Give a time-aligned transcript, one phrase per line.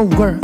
[0.00, 0.40] 有五个人。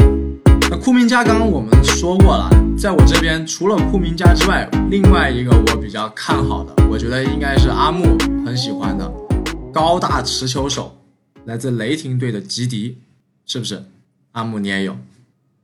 [0.71, 9.10] 那库明加刚刚我们说过了，在我这边除了库明加之外，另外一个我比较看好的，我觉得应该是阿木很喜欢的
[9.72, 10.95] 高大持球手，
[11.46, 12.99] 来自雷霆队的吉迪，
[13.46, 13.82] 是不是？
[14.32, 14.95] 阿木你也有？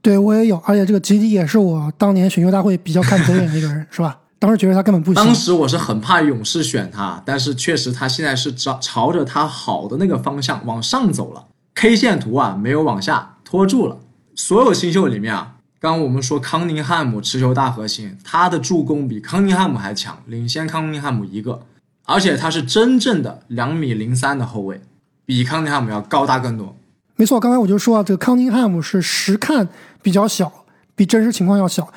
[0.00, 4.18] 对我也有，而且这个吉迪也是我当年选秀大会比较看走眼的一个人，是吧？
[4.38, 5.22] 当时觉得他根本不行。
[5.22, 13.98] 当时我是很怕勇士选他，但是确实他现在是朝朝着他好的那个方向往上走了，K 线图啊没有往下拖住了。
[14.34, 21.60] 所有新秀里面啊，刚刚我们说康宁汉姆持球大核心，他的助攻比康宁汉姆还强，领先康宁汉姆一个，
[22.06, 24.80] 而且他是真正的两米零三的后卫，
[25.26, 26.74] 比康宁汉姆要高大更多。
[27.16, 29.68] 没错，刚才我就说啊，这个康宁汉姆是实看
[30.00, 30.50] 比较小，
[30.94, 31.92] 比真实情况要小，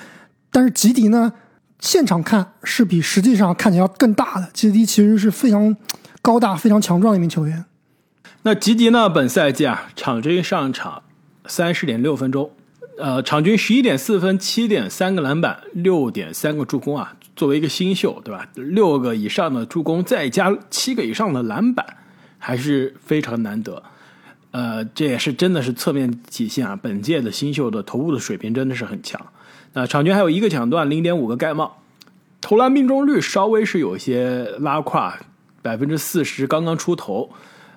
[0.51, 1.31] 但是吉迪呢，
[1.79, 4.49] 现场看是比实际上看起来要更大的。
[4.51, 5.73] 吉迪其实是非常
[6.21, 7.63] 高大、非常强壮的一名球员。
[8.41, 11.03] 那吉迪呢，本赛季啊，场均上场。
[11.47, 12.51] 三十点六分钟，
[12.97, 17.15] 呃，场均十一点四分，七点三个篮板，六点三个助攻啊！
[17.35, 18.47] 作为一个新秀，对吧？
[18.55, 21.85] 六个以上的助攻，再加七个以上的篮板，
[22.37, 23.83] 还是非常难得。
[24.51, 29.19] 呃，这也是真的是侧面体现啊，本届的新秀的投入的水平真的是很强。
[29.73, 31.81] 那场均还有一个抢断，零点五个盖帽，
[32.39, 35.19] 投篮命中率稍微是有些拉胯，
[35.61, 37.29] 百分之四十刚刚出头。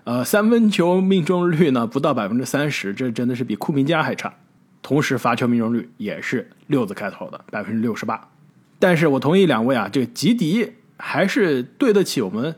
[0.09, 4.33] 呃，三分球命中率呢不到百分之三十，这真的是比库明加还差。
[4.81, 8.31] 同时罚球命中率也是六字开头的百分之六十八。
[8.79, 12.55] 但是我同意两位啊，这个吉迪还是对得起我们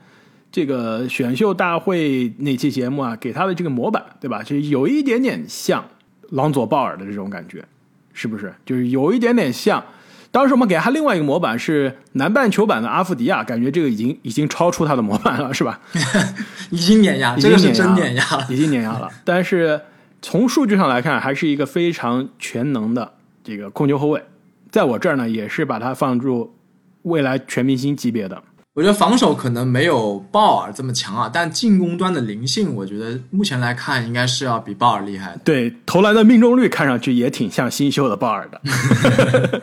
[0.53, 4.45] 这个选秀大会那期节目啊给他的这个模板，对吧？
[4.45, 5.85] 就有一点点像
[6.29, 7.65] 朗佐鲍尔的这种感觉，
[8.13, 8.55] 是不是？
[8.65, 9.85] 就是有一点点像。
[10.33, 15.81] 当时我们给他另外一个模板是南半球版的阿夫迪亚，感觉这个已经已经超出他的模板了，是吧？
[16.71, 19.09] 已经碾压，这个是真碾压了，已经碾压了。
[19.25, 19.81] 但是
[20.23, 24.23] 从数据上来看，还是一个非常全能的这个控球后卫。
[24.71, 26.55] 在我这儿呢，也是把他放入
[27.03, 28.41] 未来全明星级别的。
[28.75, 35.41] 我觉得防守可能没有鲍尔这么强啊，但进攻端的灵性，我觉得目前来看应该是要比鲍尔厉害的。
[35.43, 39.63] 对，投篮的命中率看上去也挺像新秀的鲍尔的。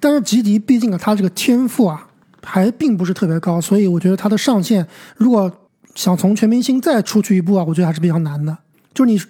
[0.00, 2.06] 但是吉迪毕竟啊，他这个天赋啊
[2.42, 4.86] 还并不是特别高，所以我觉得他的上限
[5.16, 5.50] 如果
[5.94, 8.56] 想从全明星再出去一步啊，我觉得还是比较难的。
[8.94, 9.20] 就是你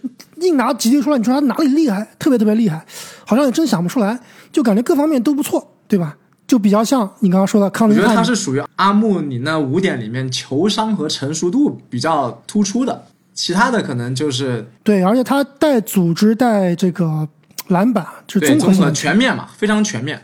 [0.46, 2.84] 硬拿吉迪出来，你说他哪里厉害，特别特别厉害，
[3.24, 4.18] 好像也真想不出来，
[4.50, 6.16] 就感觉各方面都不错，对吧？
[6.48, 8.04] 就比较像你刚刚说的康宁汉。
[8.04, 17.26] 我觉得他是属于阿木你那五点里面球商和成熟度比较突出的，其他的可能就是对，而且他带组织带这个
[17.68, 20.20] 篮板，就是综合全面嘛，非常全面。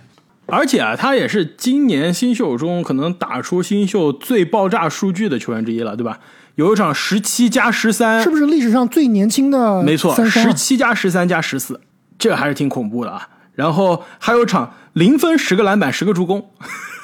[0.51, 6.19] 而且啊，他也是今年新秀中可能打出新秀最爆炸数据的球员之一了，对吧？
[6.55, 9.83] 有一场十七加十三，是不是历史上最年轻的？
[9.83, 11.81] 没错，十七加十三加十四，
[12.19, 13.29] 这还是挺恐怖的啊。
[13.53, 16.51] 然后还有场零分十个篮板十个助攻，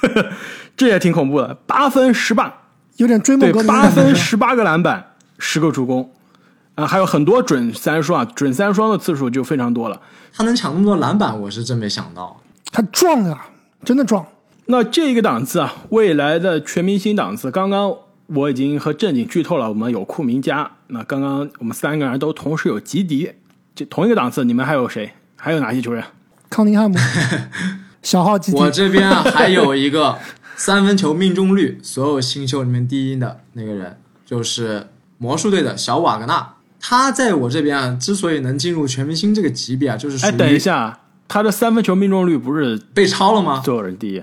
[0.74, 1.54] 这也挺恐怖的。
[1.66, 2.52] 八分十八，
[2.96, 3.62] 有点追梦格。
[3.64, 6.10] 八分十八个篮板十个助攻，
[6.76, 10.00] 啊，还有很多准三双啊，准三双的次数就非常多了。
[10.32, 12.40] 他能抢那么多篮板，我是真没想到。
[12.74, 13.50] 他壮啊，
[13.84, 14.26] 真的壮。
[14.66, 17.96] 那这个档次啊，未来的全明星档次，刚刚
[18.26, 19.68] 我已经和正经剧透了。
[19.68, 23.30] 我们有库明加，那刚刚我们三个人都同时有吉迪，
[23.76, 24.44] 这同一个档次。
[24.44, 25.12] 你们还有谁？
[25.36, 26.02] 还有哪些球员？
[26.50, 26.96] 康宁汉姆，
[28.02, 28.58] 小号吉迪。
[28.58, 30.18] 我这边啊，还有一个
[30.56, 36.54] 三分球命中率所有新秀里面第一的那个人，就是魔术队的小瓦格纳。
[36.80, 40.26] 他在我这边啊，之所以能进入全明星这个级别啊，就是。
[40.26, 40.98] 哎，等一下。
[41.26, 43.62] 他的三分球命中率不是被超了吗？
[43.64, 44.22] 所有人第一，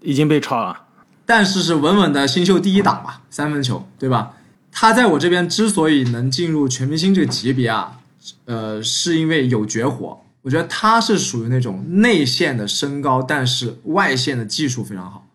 [0.00, 0.82] 已经被超了，
[1.24, 4.32] 但是是稳稳的新秀第一档吧，三分球，对吧？
[4.70, 7.98] 他在我这边之所以能进入全明星这个级别啊，
[8.44, 10.20] 呃，是因为有绝活。
[10.42, 15.26] 我觉得他是属于那种内线的身高，但是外线的技术非常好，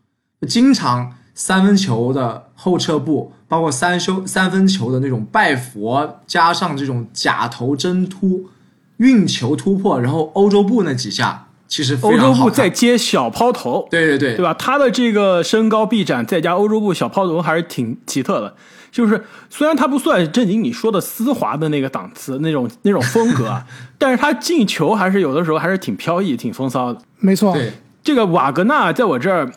[0.48, 8.50] 经常三分球的后撤步，包括三修三分球的那种拜佛，加上这种假投真突。
[9.00, 14.54] 运球突破，然后欧洲步那几下其实欧洲步在接小抛投，对对对，对吧？
[14.54, 18.56] 他的这个身高臂展再加欧洲步小抛投还是挺奇特的。
[18.92, 23.64] 就是虽然他不算正经你说的丝滑的那个档次那种那种风格啊，
[24.00, 27.00] 但是他进球还是有的时候还是挺飘逸、挺风骚的。
[27.20, 29.52] 没错，对这个瓦格纳在我这儿，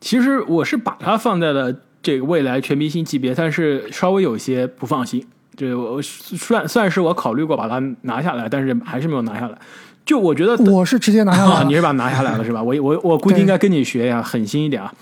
[0.00, 5.26] 其实我是把他放在了这个未来全明星级别，但是稍微有些不放心。
[5.56, 9.58] 这我算算是我考虑过把它拿下来，但是还是没有拿下来。
[10.04, 12.62] 就我觉得我是直接拿下来了， 你是把它拿下来了是吧？
[12.62, 14.92] 我我我估计应该跟你学呀，狠心一点啊。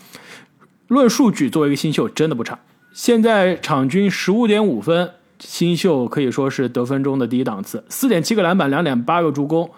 [0.89, 2.59] 论数据，作为一个新秀真的不差。
[2.93, 5.11] 现在场均十五点五分，
[5.41, 9.69] 新秀可以说是得分中的第一档次，四点七个篮板，两点八个助攻，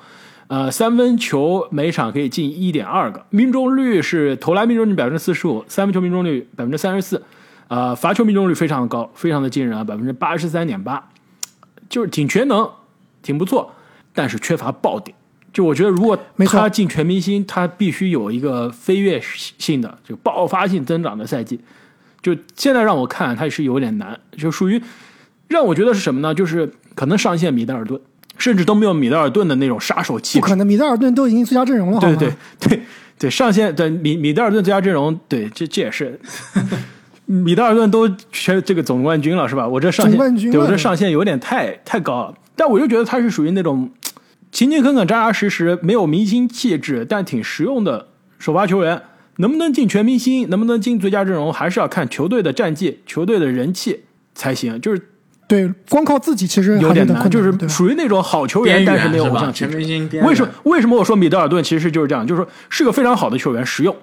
[0.49, 7.23] 呃，三分球每场可以进一点二个，命中率是投篮命中率百分之四十五，三分球命中率百分之三十四，
[7.68, 11.10] 呃，罚球命中率非常的高，非常的惊人啊，百分之八十三点八，
[11.88, 12.68] 就是挺全能，
[13.22, 13.74] 挺不错，
[14.14, 15.16] 但是缺乏爆点。
[15.52, 21.58] 就我觉得，如果没他进全明星，他必须有一个飞跃性的、就爆发性增长的赛季。
[22.22, 24.82] 就现在让我看，他是有点难，就属于
[25.48, 26.34] 让我觉得是什么呢？
[26.34, 27.98] 就是可能上线米德尔顿，
[28.36, 30.38] 甚至都没有米德尔顿的那种杀手气。
[30.38, 32.00] 不可能，米德尔顿都已经最佳阵容了？
[32.00, 32.82] 对对对
[33.18, 36.20] 对，上线对米米德尔顿最佳阵容，对这这也是
[37.26, 39.69] 米德尔顿都全这个总冠军了是吧？
[39.69, 43.90] 我这上线总冠军了对我这上限有点太太高了，但我就觉得他是属于那种
[44.50, 48.08] 勤勤恳恳、扎扎实实、没有明星气质，但挺实用的
[48.38, 49.02] 首发球员。
[49.38, 54.81] 能不能进全明星，能不能进最佳阵容，还是要看球队的战绩、球队的人气才行。
[54.81, 55.11] 就是
[55.46, 59.32] 对，光靠自己其实有点难，就是属于那种好球员，但是没有吧？
[59.32, 59.73] 偶像气质。
[59.73, 60.50] 全明星为什么？
[60.62, 62.26] 为什么我说米德尔顿其实就是这样？
[62.26, 63.94] 就是说是个非常好的球员，实用，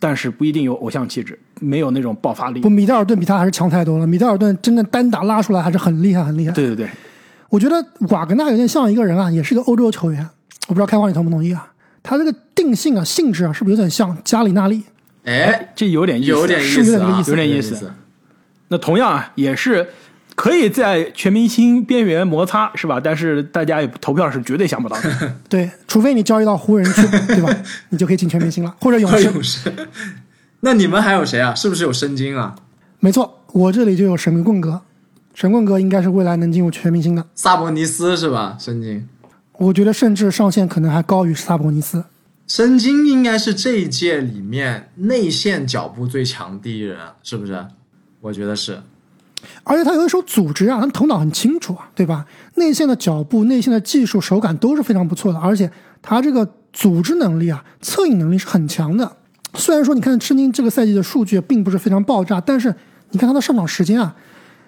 [0.00, 2.70] 但是不一定有偶像气质，没有那种爆发力不，。
[2.70, 4.06] 米德尔顿比他还是强太多了。
[4.06, 6.52] 米德尔顿真的单打拉出来还是很厉害，很厉害。
[6.52, 6.88] 对对对，
[7.48, 10.28] 我觉得瓦格纳有点像一个人啊，也是个欧洲球员。
[10.68, 11.72] 我不知道开花你同不同意啊？
[12.02, 14.82] 他这个定性啊、性质啊，是不是有点像加里纳利？
[15.24, 17.92] 哎，这有点意思，有点意思啊，是不是有点意思有点意思
[18.68, 19.88] 那同样啊，也是
[20.38, 23.00] 可以在全明星边缘摩擦，是吧？
[23.02, 25.32] 但是大家也投票是绝对想不到的。
[25.50, 27.52] 对，除非你交易到湖人去， 对吧？
[27.88, 29.24] 你就可以进全明星了，或者勇士。
[29.24, 29.72] 勇士。
[30.60, 31.52] 那你们还有谁啊？
[31.56, 32.54] 是不是有申京啊？
[33.00, 34.80] 没错，我这里就有神棍哥，
[35.34, 37.26] 神棍哥应该是未来能进入全明星的。
[37.34, 38.56] 萨博尼斯是吧？
[38.60, 39.08] 申京，
[39.54, 42.04] 我觉得甚至上限可能还高于萨博尼斯。
[42.46, 47.66] 申京应该是这一届里面内线脚步最强第一人啊，是不是？
[48.20, 48.80] 我觉得是。
[49.64, 52.24] 而且他有一手组织啊，他头脑很清楚啊，对吧？
[52.56, 55.70] 内线的脚步、内线的技术、手感都是非常不错的，而且
[56.02, 59.10] 他这个组织能力啊、策应能力是很强的。
[59.54, 62.74] 虽然说你看申京这个赛季的数据并不是非常爆炸，但是
[63.10, 64.14] 你看他的上场时间啊，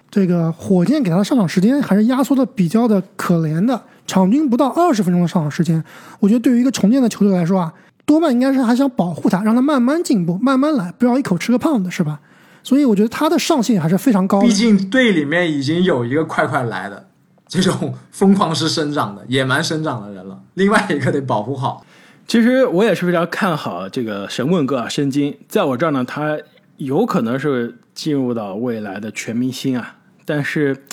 [0.09, 5.83] 这个火箭给他的上场时间还是压缩的比较的可怜的，场均不到二十分钟的上场时间。
[6.19, 7.73] 我觉得对于一个重建的球队来说啊，
[8.05, 12.19] 多半应该是还想保护他，让他慢慢进步，慢慢来，不要一口吃个胖子，是吧？
[12.63, 14.47] 所以我觉得他的上限还是非常高的。
[14.47, 17.07] 毕竟队里面已经有一个快快来的
[17.47, 21.85] 这种疯狂式生长的野蛮生长的人了，另外一个得保护好。
[22.27, 26.37] 其实我也是非常看好这个神棍哥啊，申京，在我这儿呢，他
[26.77, 29.97] 有可能是进入到未来的全明星啊。
[30.23, 30.85] 但是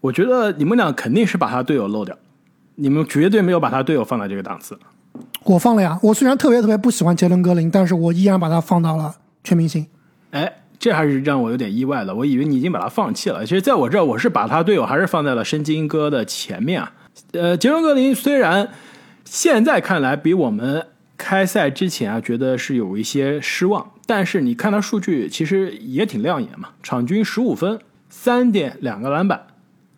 [0.00, 2.14] 我觉得你们俩肯定是把他队友漏掉，
[2.74, 4.78] 你们绝对没有把他队友放在这个档次。
[5.44, 9.86] 我放了呀，我虽然特别特别不喜欢杰伦格林，但是我依然把他放到了全明星。
[10.32, 10.52] 哎，
[10.84, 13.42] 这还是让我有点意外的，我以为你已经把他放弃了。
[13.46, 16.92] 其实在我这儿，我是把他队友还是放在了申京哥的前面啊。
[17.32, 18.68] 呃，杰伦格林虽然
[19.24, 20.86] 现在看来比我们
[21.16, 27.80] 开赛之前啊觉得是有一些失望，但是你看他数据其实也挺亮眼嘛，场均十五分，
[28.10, 29.46] 三点两个篮板，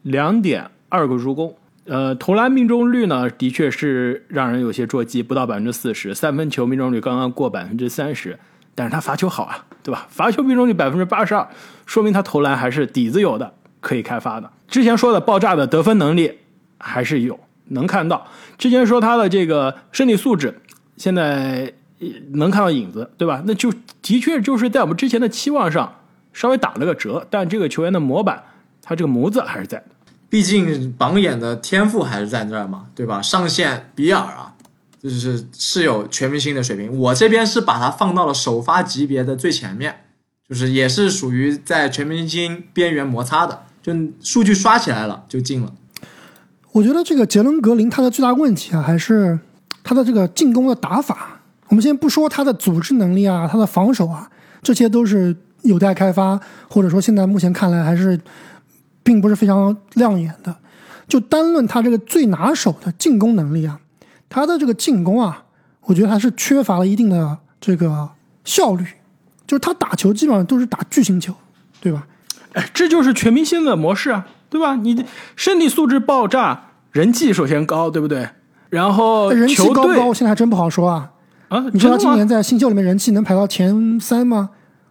[0.03, 1.53] 两点二个助攻。
[1.87, 6.15] 呃，投篮命中率呢，的确是让人有些捉急，不到百分之四十。
[6.15, 8.39] 三分球命中率刚刚过百分之三十，
[8.77, 10.07] 但是他罚球好啊，对吧？
[10.09, 11.49] 罚球命中率百分之八十二，
[11.87, 14.49] 说明他投篮还是底子有的，可以开发的。
[14.69, 16.39] 之前说的爆炸的得分能力
[16.79, 18.27] 还是有，能看到。
[18.59, 20.61] 之前说他的这个身体素质，
[20.97, 21.73] 现在
[22.33, 23.43] 能看到影子，对吧？
[23.47, 26.01] 那就的确就是在我们之前的期望上
[26.33, 28.43] 稍微打了个折，但这个球员的模板，
[28.83, 29.85] 他这个模子还是在的。
[30.29, 33.23] 毕竟榜眼的天赋还是在那儿嘛，对吧？
[33.23, 34.53] 上线比尔啊，
[35.09, 36.99] 就是是有全明星的水平。
[36.99, 40.01] 我这边是把他放到了首发级别的最前面，
[40.49, 45.73] 就是也是属于在全明星边缘摩擦的，就数据刷起来了就进了。
[46.73, 49.39] 我觉得这个杰伦格林他的最大问题啊，还是
[49.83, 51.41] 他的这个进攻的打法。
[51.69, 54.31] 我们先不说他的组织能力啊，他的防守啊，
[54.63, 58.21] 这些都是有待开发，或者说现在目前看来还是
[59.03, 60.55] 并不是非常亮眼的。
[61.09, 63.81] 就单论他这个最拿手的进攻能力啊，
[64.29, 65.45] 他的这个进攻啊，
[65.83, 68.11] 我觉得还是缺乏了一定的这个
[68.45, 68.85] 效率，
[69.47, 71.35] 就是他打球基本上都是打巨星球，
[71.81, 72.07] 对吧？
[72.53, 74.77] 哎，这就是全明星的模式啊，对吧？
[74.77, 75.05] 你
[75.37, 78.29] 身体素质爆炸，人气首先高，对不对？
[78.71, 81.13] 然后人气球高不高，我现在还真不好说啊。
[81.49, 84.51] 啊，你说他真的吗今年在新秀里面人气能排到前三吗？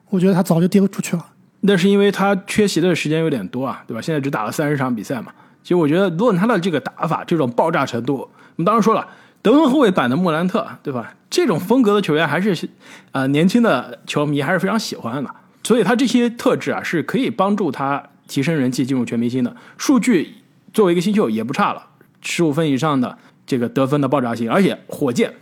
[0.09, 1.25] 我觉得他早就跌出去了。
[1.61, 4.01] 那是因为他缺席的时间有点多啊，对吧？
[4.01, 5.31] 现在只打了三十场比赛嘛。
[5.63, 9.05] 其实我觉得，论他的这个打法，这种爆炸程度，我们当时说了，
[9.45, 11.13] 得分后卫版的莫兰特，对吧？
[11.29, 12.67] 这种风格的球员还是
[13.11, 15.29] 呃年轻的球迷还是非常喜欢的。
[15.63, 19.55] 所以他这些特质啊，是可以帮助他提升人气进入全明星的。
[19.77, 20.33] 数据
[20.73, 21.89] 作为一个新秀也不差了，
[22.21, 25.35] 十五分以上的这个得分的爆炸性，而且火箭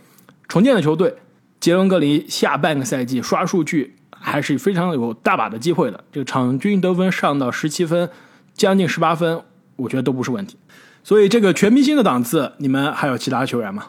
[0.48, 1.16] 重建的球队，
[1.58, 6.04] 杰伦格林下半个赛季刷数据还是非常有大把的机会的。
[6.12, 8.10] 这个场均得分上到十七分，
[8.52, 9.40] 将近十八分，
[9.76, 10.58] 我觉得都不是问题。
[11.02, 13.88] 所以这个全明星的档次，你们还有其他球员吗？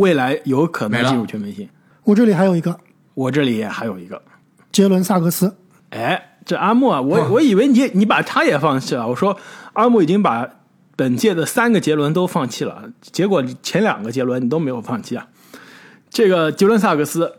[0.00, 1.68] 未来有可能进入全明星。
[2.04, 2.78] 我这里还有一个
[3.14, 4.20] 我这里也还有一个，
[4.72, 5.54] 杰伦萨克斯，
[5.90, 9.06] 哎，这阿莫啊，我我以为你你把他也放弃了。
[9.06, 9.36] 我说
[9.74, 10.48] 阿莫已经把
[10.96, 15.28] 本届的三个杰伦都放弃了，结果前两个杰伦你都没有放弃啊。
[16.08, 17.32] 这个杰伦萨克斯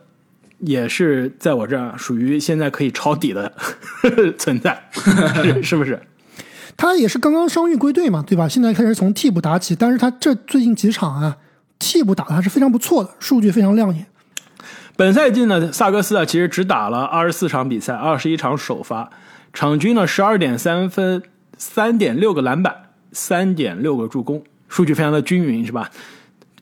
[0.59, 3.51] 也是在我这儿属于现在可以抄底的
[4.37, 5.99] 存在，是是不是？
[6.77, 8.47] 他也是刚刚伤愈归队嘛，对吧？
[8.47, 11.37] 现在开始从替补打起，但是他这最近几场啊，
[11.81, 14.05] 替补打的还是非常不错的，数据非常亮眼。
[14.95, 19.09] 本赛季呢，萨格斯啊其实只打了二十四场比赛，二十一场首发，
[19.51, 21.23] 场均呢十二点三分，
[21.57, 25.89] 三点六个篮板，三点六个助攻，数据非常的均匀，是吧？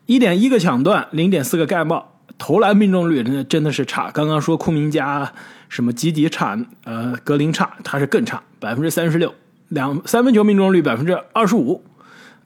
[0.06, 4.10] 一点一个抢断，零点四个盖帽，投篮命中率真的真的是差。
[4.10, 5.30] 刚刚说库明加
[5.68, 9.34] 什么基迪差，呃格林差，他是更差，百分之三十六，
[9.68, 11.84] 两三分球命中率百分之二十五，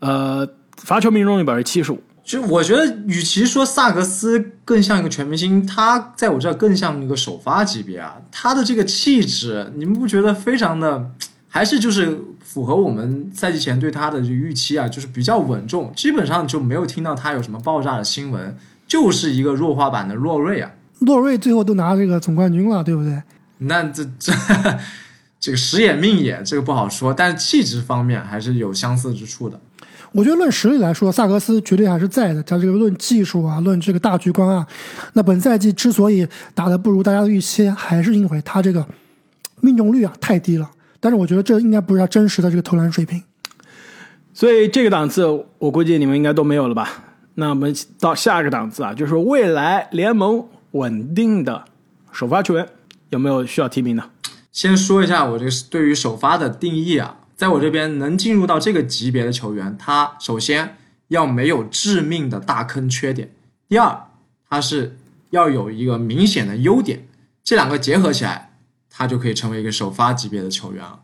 [0.00, 2.02] 呃罚球命中率百分之七十五。
[2.24, 8.16] 就我觉得，与其说萨格斯更像一个全明星，他在我这儿更像一个首发级别啊。
[8.32, 11.10] 他的这个气质，你们不觉得非常的，
[11.48, 14.88] 还是就是符合我们赛季前对他的这个预期啊？
[14.88, 18.56] 就是比较稳重，基本上就没有听到他有什么爆炸的新闻，
[18.88, 20.70] 就是一个弱化版的洛瑞啊。
[21.00, 23.22] 洛瑞最后都拿这个总冠军了，对不对？
[23.58, 24.32] 那这这
[25.38, 29.60] 这个时也命也，这个不好说，但是气质方面还是有相似之处的。
[30.14, 32.40] 我觉得论实力来说，萨格斯绝对还是在的。
[32.44, 34.64] 他这个论技术啊，论这个大局观啊，
[35.14, 38.87] 那本赛季之所以打得不如大家的预期，还是因为他这个
[39.61, 40.71] 命中率啊太低了。
[41.00, 43.21] 但是我觉得这应该不是他真实的这个投篮水平。
[44.33, 45.26] 所以这个档次，
[45.59, 46.88] 我估计你们应该都没有了吧？
[47.35, 51.64] 那我们到下一个档次啊，就是未来联盟稳定的
[52.12, 52.64] 首发球员，
[53.11, 54.04] 有没有需要提名的？
[54.52, 57.16] 先说一下我这个对于首发的定义啊。
[57.44, 63.28] 在我这边能进入到这个级别的球员，他首先要没有致命的大坑缺点，
[63.68, 63.94] 第二，
[64.48, 64.96] 他是
[65.28, 67.06] 要有一个明显的优点，
[67.42, 68.52] 这两个结合起来，
[68.88, 71.00] 他就可以成为一个首发级别的球员了。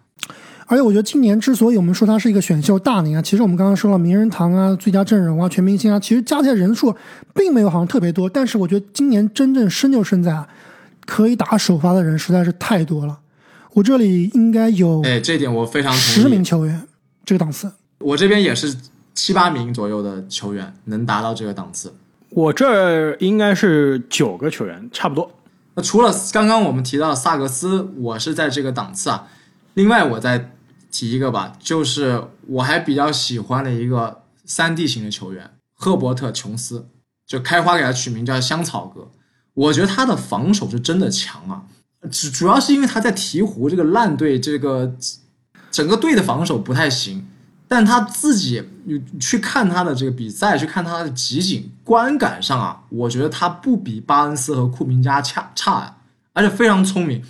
[0.64, 6.96] 而且我觉得今年之所以我们说他是一个选秀大年啊，其实我们刚刚说了名人堂啊、最佳阵容啊、全明星啊，其实加起来人数
[7.34, 10.48] 并没有好像特别多，但是我觉得今年真正生就生在啊，
[11.04, 13.18] 可以打首发的人实在是太多了。
[13.74, 16.02] 我这里应该有，哎，这点我非常同意。
[16.02, 16.88] 十名球员，
[17.24, 18.76] 这个档次，我这边也是
[19.14, 21.94] 七八名左右的球员能达到这个档次。
[22.30, 25.30] 我这儿应该是九个球员，差不多。
[25.74, 29.28] 那除了刚刚我们提到的萨格斯，我是在这个档次啊。
[29.74, 30.50] 另外，我再
[30.90, 36.88] 提一个吧，就是我还比较喜欢的一个三 D 型的球员赫伯特·琼斯，
[37.24, 39.08] 就开花给他取名叫香草哥。
[39.54, 41.62] 我觉得他的防守是真的强啊。
[42.10, 44.90] 主主要是因为他在鹈鹕这个烂队，这个
[45.70, 47.26] 整个队的防守不太行，
[47.68, 55.98] 但他自己你去看他的这个比赛，去看他的集锦，观感上啊，我觉得他不比巴恩斯和库明加差差，
[56.32, 57.22] 而且非常聪明，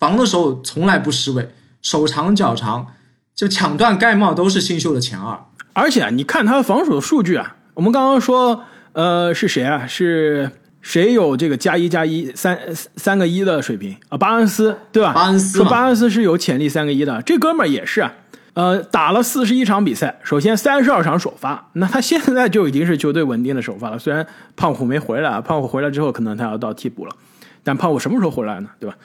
[0.00, 2.88] 防的时候从来不失位，手长脚长，
[3.34, 5.38] 就抢断盖帽都是新秀的前二。
[5.72, 9.86] 而且啊你看他防守的数据啊，我们刚刚说，呃，是谁啊？
[9.86, 10.50] 是。
[10.80, 12.58] 谁有这个加一加一三
[12.96, 14.16] 三个一的水平啊？
[14.16, 15.12] 巴恩斯对吧？
[15.12, 18.14] 巴恩斯说巴恩斯是有潜力三个一的，这哥们儿也是啊。
[18.54, 23.98] 呃，打了四十一场比赛，首先三十二场首发，那他现在就已经是球队稳定的首发了。
[23.98, 27.14] 虽然胖虎没回来，胖虎回来之后可能他要到替补了，
[27.62, 28.68] 但胖虎什么时候回来呢？
[28.80, 28.96] 对吧？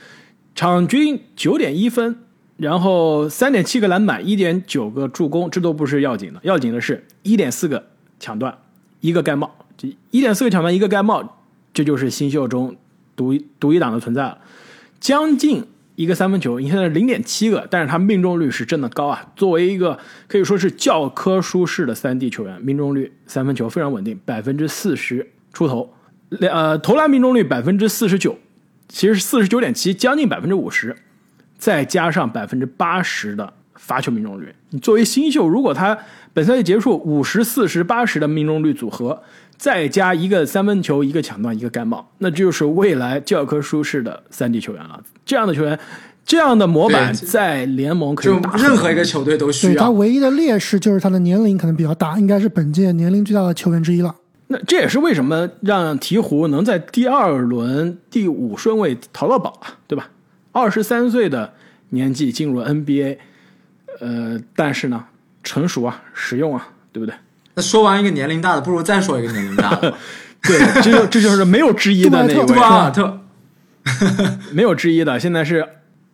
[0.55, 2.17] 场均九点一分，
[2.58, 7.86] 然后三点七个篮板，一点九个助攻，这都不是要紧的，要紧的是一点四个
[8.20, 8.58] 抢断，
[9.01, 11.38] 一个盖帽，这一点四个抢断，一个盖帽。
[11.75, 12.74] 这就是新秀中
[13.17, 14.38] 独独一档的存在了，
[15.01, 15.62] 将近
[15.98, 19.29] 一个三分球，你现在零点七个，但是他命中率是真的高啊！
[19.36, 25.94] 作为一个可以说是教科书式的三 D 球员，命中率三分球非常稳定，百分之四十出头，
[26.39, 28.38] 呃，投篮命中率百分之四十九，
[28.88, 30.96] 其实四十九点七，将近百分之五十，
[31.58, 35.98] 再加上百分之八十的罚球命中率，你作为新秀，如果他
[36.32, 39.22] 本赛季结束五十四十八十的命中率组合。
[39.58, 45.02] 再加一个三分球，一个抢断，一个盖帽，那就是未来教科书式的三 D 球员了。
[45.26, 45.80] 这样的球员，
[46.26, 49.84] 这样的模板在联盟可以打任何一个球队都需要。
[49.84, 54.16] 他唯一的劣势就是他的年龄可能比较大，应该是本届年龄最大的球员之一了。
[54.48, 60.10] 那这也是为什么让鹈鹕能在第二轮第五顺位淘到宝啊，对吧？
[60.52, 61.54] 二十三岁的
[61.90, 63.18] 年纪进入 NBA，
[64.00, 65.06] 呃，但是呢，
[65.44, 67.16] 成熟啊，实用啊，对不对？
[67.56, 69.94] 那说完一个年龄大的，不如再说一个年龄大的。
[70.44, 73.22] 对，这就这就是没有之一的那一位，杜瓦尔特，
[74.54, 75.68] 没有之一的，现在是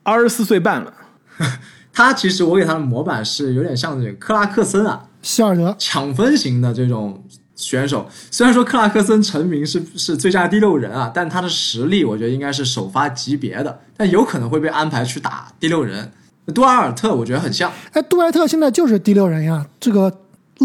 [0.03, 0.93] 二十四岁半了。
[1.91, 7.21] 他其实我给他的模板是有点像这个克拉克森啊，希尔德抢分型的这种
[7.55, 8.09] 选手。
[8.29, 16.09] 虽然说克拉克森成名是是最佳第六人啊，但他的实力我觉得应该是首发级别的，但有可能会被安排去打第六人。
[16.55, 19.65] 杜阿尔特我觉得很像，哎，杜埃特现在就是第六人呀。
[19.79, 20.11] 这个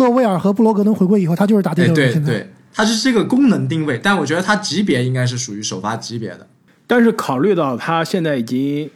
[0.01, 2.13] 勒威尔和布罗格登回归以后，他就是打第哎六人。
[2.13, 6.47] 现在对对，他是这个功能定位，但我觉得他级别应该是属于首发级别的。
[6.87, 8.89] 但是考虑到他现在已经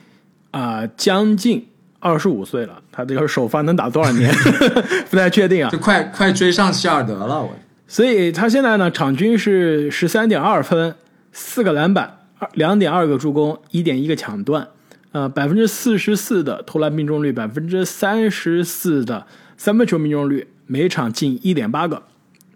[0.52, 1.66] 啊、将近
[2.00, 4.32] 二十五岁了，他这个首发能打多少年
[5.08, 5.78] 不太确定啊就。
[5.78, 7.52] 快快追上希尔德了，我
[7.86, 10.94] 所以他现在呢，场均是十三点二分，
[11.32, 14.66] 四个篮板，二两点二个助攻，一点一个抢断，
[15.12, 19.26] 呃，百分之四十四的投篮命中率，百分之三十四的
[19.56, 22.00] 三分球命中率，每场进一点八个，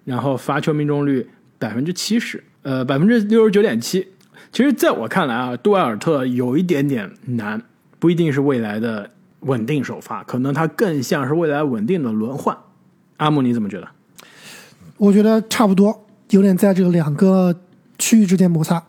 [0.04, 1.28] 然后罚球命中率
[1.59, 4.06] 百分之七十，呃，百分之六十九点七。
[4.52, 7.61] 其实，在我看来啊，杜埃尔特有一点点难，
[7.99, 12.56] 不一定是未来的稳定首发，可能他更像是未来稳定的轮换。
[13.16, 13.88] 阿木，你怎么觉得？
[14.97, 17.52] 我觉得差不多，有点在这个两个
[17.99, 18.80] 区域之间摩擦。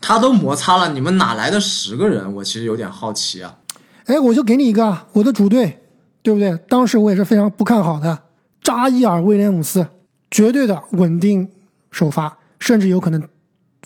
[0.00, 2.34] 他都摩擦了，你们哪来的十个人？
[2.36, 3.58] 我其实有点好奇啊。
[4.06, 5.82] 哎，我就给你一个啊我的主队，
[6.22, 6.56] 对不对？
[6.70, 8.18] 当时我也是非常不看好的，
[8.62, 9.86] 扎伊尔·威廉姆斯，
[10.30, 11.48] 绝对的稳定
[11.90, 13.22] 首发，甚至有可能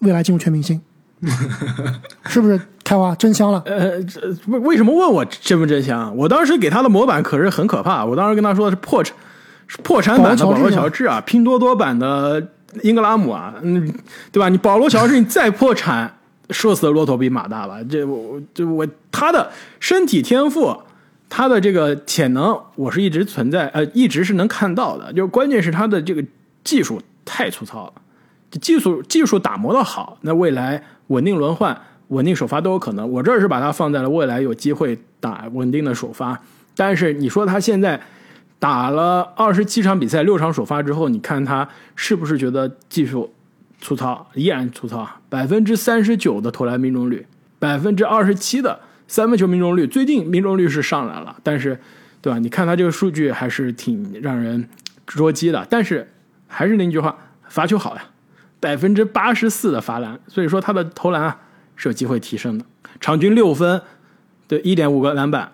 [0.02, 0.80] 未来进入全明星，
[2.26, 2.60] 是不是？
[2.84, 3.60] 开花真香了。
[3.66, 6.16] 呃，这为为什么问我真不真香？
[6.16, 9.16] 我当时给他的模板可是很可怕，我当时跟他说的是破产，
[9.66, 12.46] 是破产版的保罗乔治啊乔治啊，拼多多版的
[12.82, 13.92] 英格拉姆啊，嗯，
[14.30, 14.48] 对吧？
[14.48, 16.16] 你保罗乔治你再破产，
[16.50, 17.78] 射死的骆驼比马大吧？
[17.90, 20.76] 这我这我他的身体天赋，
[21.28, 25.12] 他的这个潜能，我是一直存在，呃，一直是能看到的。
[25.12, 26.24] 就关键是他的这个
[26.62, 27.92] 技术太粗糙了，
[28.60, 33.10] 技术技术打磨的好，那未来稳定轮换、稳定首发都有可能。
[33.10, 36.40] 我这是把它放在了未来有机会打稳定的首发，
[36.76, 38.00] 但是你说他现在
[38.58, 43.32] 打了二十七场比赛，六场首发之后，你看他是不是觉得技术
[43.80, 44.26] 粗糙？
[44.34, 47.26] 依然粗糙，百分之三十九的投篮命中率，
[47.58, 51.78] 百分之二十七的三分球命中率，最近命中率是上来了，但是，
[52.20, 52.38] 对吧？
[52.38, 54.68] 你看他这个数据还是挺让人
[55.06, 56.08] 捉鸡的，但是
[56.48, 57.16] 还是那句话，
[57.48, 58.02] 罚球好呀，
[58.58, 61.38] 百分之八十四的罚篮，所以说他的投篮啊
[61.76, 62.64] 是有机会提升的，
[63.00, 63.80] 场均六分，
[64.48, 65.52] 对，一点五个篮板，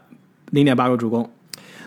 [0.50, 1.30] 零点八个助攻，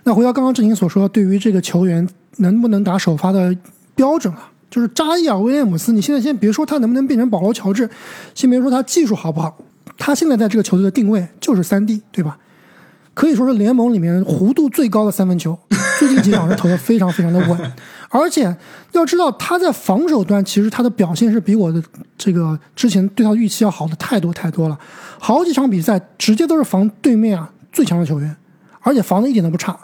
[0.04, 3.56] 那回到刚刚志宁所说，对于这个球员能不能打首发的
[3.96, 7.90] 标准啊，就是扎伊尔·威廉姆斯，你现在先别说他能不能变成保罗·乔治，
[8.36, 9.58] 先别说他技术好不好，
[9.98, 12.38] 他现在在这个球队的定位就是三 D，对吧？
[13.14, 15.58] 可以说是联盟里面弧度最高的三分球，
[15.98, 17.72] 最近几场是投的非常非常的稳，
[18.10, 18.54] 而且
[18.92, 21.82] 要知道他在防守端其实他的表现是比我的
[22.18, 24.78] 这个之前对他的预期要好的太多太多了，
[25.18, 28.36] 好几场比赛直接都是防对面啊最强的球员，
[28.82, 29.78] 而且防的一点都不差。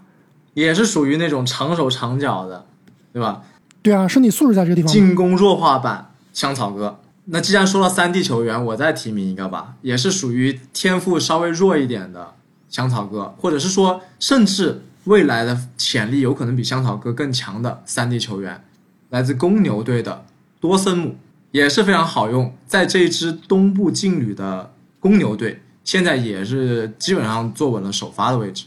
[0.53, 2.65] 也是属于那种长手长脚的，
[3.13, 3.43] 对吧？
[3.81, 4.91] 对啊，身体素质在这个地方。
[4.91, 6.99] 进攻弱化版香草哥。
[7.25, 12.33] 那既然说到三 D 球员，我再提名一个吧，也是属于天赋稍微弱一点的
[12.67, 18.63] 香草哥，或者是说，甚至未来的潜力有可能比香草哥更强的三 D 球员，
[19.09, 20.25] 来自公牛队的
[20.59, 21.15] 多森姆，
[21.51, 28.65] 也是非常好用，在这一支东部劲旅的公牛队，现在也是基本上坐稳了首发的位置。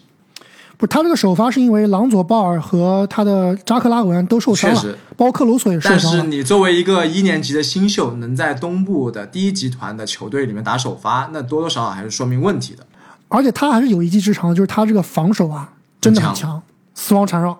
[0.76, 6.02] 不是他这个首发是因为朗佐鲍尔和他的扎克拉文都受伤确实了，包括克鲁索也受伤了。
[6.02, 12.84] 但是你作为一个一年级的新秀，能在东部的第一集团的球队里面打首发，那多多少少还是说明问题的。
[13.28, 16.62] 而且他还是有一技之长，就是他这个防守啊，真的很很强，
[16.94, 17.58] 死亡缠绕。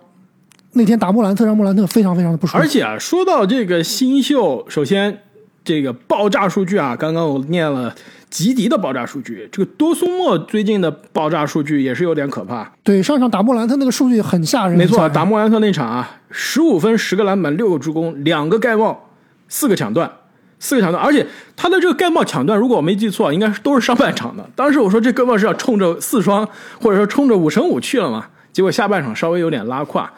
[0.72, 2.58] 那天打莫兰特，让莫兰特非常非常的不舒服。
[2.58, 5.20] 而且啊，说到这个新秀，首先
[5.64, 7.94] 这个爆炸数据啊，刚刚我念了
[8.34, 12.68] 吉迪的爆炸数据，这个多苏莫最近的爆炸数据也是有点可怕。
[12.82, 19.08] 对上场打莫兰特那个数据很吓人，没错，打莫兰特那场啊，十五分、十个篮板、六个助攻、两个盖帽、
[19.46, 20.10] 四个抢断、
[20.58, 24.44] 四个抢断，而且他的这个盖帽抢断，如果我没记错，应该是都是上半场的。
[24.56, 26.44] 当时我说这哥们是要冲着四双
[26.80, 30.12] 或者说冲着五乘五去了嘛，结果下半场稍微有点拉胯，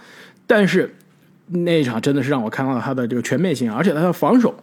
[0.47, 0.97] 但是
[1.49, 4.55] 那一场真的是让我看到了他的这个全面性，而且他的防守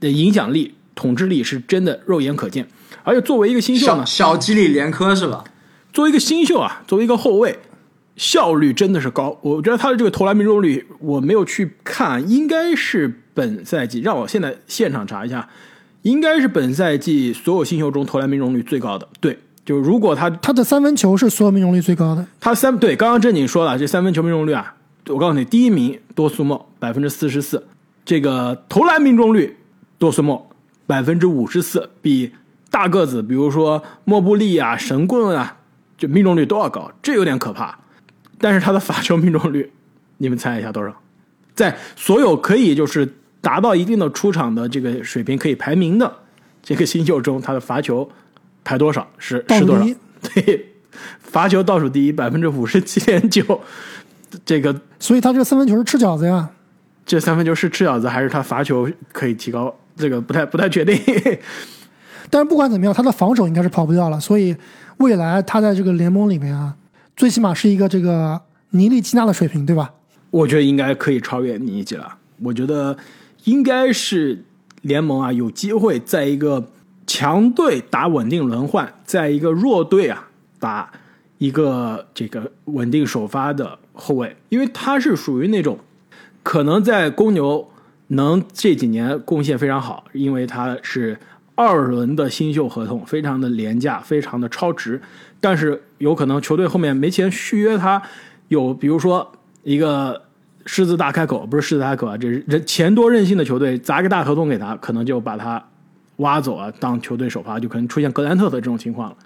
[0.00, 2.66] 的影响力、统治力是真的肉眼可见。
[3.04, 5.44] 而且作为一个新秀呢小，小基里连科是吧？
[5.92, 7.58] 作为一个新秀啊，作为一个后卫，
[8.16, 9.38] 效率真的是高。
[9.40, 15.48] 我觉得他的这个投篮命中率，我没有去看，应该是本赛季，让我现在现场查一下，
[16.02, 19.08] 应该是本赛季所有新秀中投篮命中率最高的。
[19.20, 24.74] 对，就如果他他的三分球是所有命中率最高的，他三对刚刚正经说了，这三分球命中率啊，
[25.06, 27.64] 我告诉你，第一名多苏莫百分之四十四，
[28.04, 29.56] 这个投篮命中率
[29.98, 30.50] 多苏莫
[30.88, 32.32] 百分之五十四，比
[32.70, 35.58] 大个子比如说莫布利啊、神棍啊，
[35.98, 37.78] 就命中率都要高，这有点可怕。
[38.38, 39.70] 但是他的罚球命中率，
[40.16, 40.94] 你们猜一下多少？
[41.54, 43.06] 在所有可以就是
[43.42, 46.10] 达到一定的出场的这个水平可以排名的
[46.62, 48.10] 这个新秀中，他的罚球
[48.64, 49.06] 排多少？
[49.18, 49.84] 是是多少？
[50.34, 50.72] 对，
[51.20, 53.60] 罚球倒数第一，百分之五十七点九。
[54.46, 56.48] 这个所以他这个三分球是吃饺子呀。
[57.04, 59.74] 这三分球是吃饺子，还是他罚球可以提高？
[59.98, 60.98] 这个不太不太确定。
[62.30, 64.54] 但是不管怎么样，他的防守应该是跑不掉了，所以
[64.98, 66.74] 未来他在这个联盟里面啊，
[67.16, 69.92] 最起码是一个这个尼利基纳的水平，对吧？
[70.30, 72.16] 我觉得应该可以超越尼基了。
[72.42, 72.96] 我觉得
[73.44, 74.44] 应该是
[74.82, 76.70] 联盟啊有机会在一个
[77.06, 80.28] 强队打稳定轮换，在一个弱队啊
[80.60, 80.90] 打
[81.38, 85.78] 一个这个稳定首发的后卫，因为他是属于那种
[86.42, 87.66] 可能在公牛
[88.08, 91.18] 能这几年贡献非常好，因为他是
[91.54, 95.00] 二轮的新秀合同，非常的廉价，非常的超值，
[95.40, 98.02] 但是有可能球队后面没钱续约他，
[98.48, 99.30] 有比如说
[99.62, 100.22] 一个
[100.66, 105.62] 狮子大开口，不是狮子大开口啊，这是钱多任性的球队砸个大合同给他，可能就把他
[106.16, 109.16] 挖走啊，当球队首发，就可能出现格兰特的这种情况了。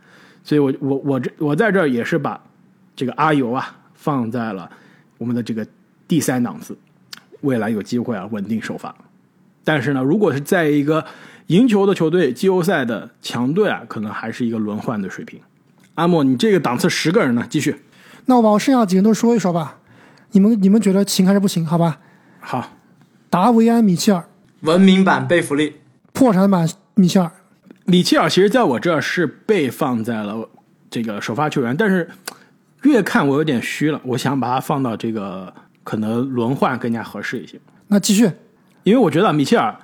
[0.42, 2.42] 所以我我我这我在这儿也是把
[2.96, 4.68] 这个阿尤啊放在了
[5.18, 5.64] 我们的这个
[6.08, 6.76] 第三档次，
[7.42, 8.92] 未来有机会啊稳定首发。
[9.62, 11.04] 但是呢，如果是在一个
[11.46, 15.38] 赢球的球队、季后赛的强队啊，可能还是一个轮换的水平。
[15.94, 17.46] 阿莫，你这个档次十个人呢？
[17.48, 17.76] 继续。
[18.26, 19.78] 那我把我剩下几个人都说一说吧。
[20.30, 21.66] 你们你们觉得行还是不行？
[21.66, 21.98] 好吧，
[22.40, 22.70] 好，
[23.28, 24.24] 达维安·米切尔，
[24.62, 25.74] 文明版贝弗利，
[26.14, 27.30] 破产版米切尔，
[27.84, 30.48] 米切尔其实在我这儿是被放在了
[30.88, 32.08] 这个首发球员，但是
[32.82, 35.52] 越看我有点虚了，我想把它放到这个
[35.84, 37.58] 可能轮换更加合适一些。
[37.88, 38.30] 那继续，
[38.84, 39.76] 因为我觉得米切尔，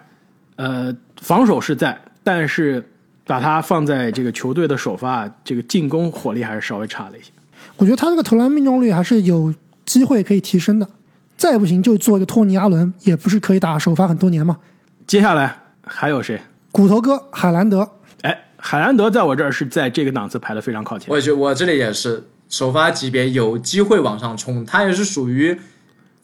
[0.56, 2.86] 呃，防守是在，但是
[3.24, 7.30] 把他放在这个球队的首发，这个进攻火力还是稍微差了一些。
[7.76, 10.88] 我觉得他这个投篮命中率还是有机会可以提升的。
[11.36, 14.58] 再不行就做一个托尼·阿伦，也不是可以打首发很多年嘛。
[15.06, 16.40] 接下来还有谁？
[16.72, 17.88] 骨头哥海兰德，
[18.22, 21.08] 哎，海兰德在我这儿是在这个档次排的非常靠前。
[21.08, 25.56] 我也觉得我这里也是首发级别有机会往上冲，他也是属于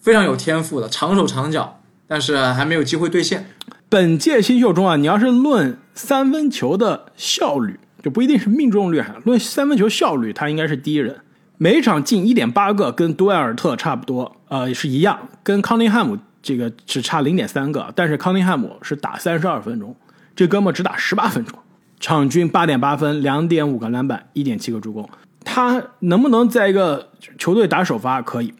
[0.04, 3.46] 非常有天赋的，长手长脚，但是还没有机会兑现。
[3.88, 11.16] 本届新秀中啊，你要是论三分球的效率，就不一定是命中率哈，论三分球效率，他应该是第一人，
[11.56, 19.96] 每场进一点八个，跟杜埃尔特差不多，呃，是一样，跟康宁汉姆这个只差零点三个，但是康宁汉姆是打三十二分钟，
[20.36, 21.58] 这哥们只打十八分钟，
[21.98, 25.08] 场均八点八分，两点五个篮板，一点七个助攻，
[25.42, 28.52] 他能不能在一个球队打首发可以？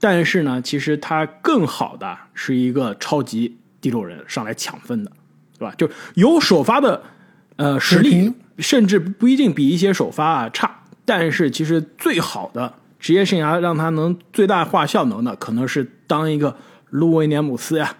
[0.00, 5.12] 但是呢，其实他更好的是一个超级第六人上来抢分的，
[5.58, 5.74] 对吧？
[5.76, 7.02] 就有首发的
[7.56, 10.84] 呃实力，甚至不一定比一些首发啊差。
[11.04, 16.56] 但是其实最好的职业生涯让他能最大化效能的，可能是当一个
[16.90, 17.96] 路威廉姆斯呀，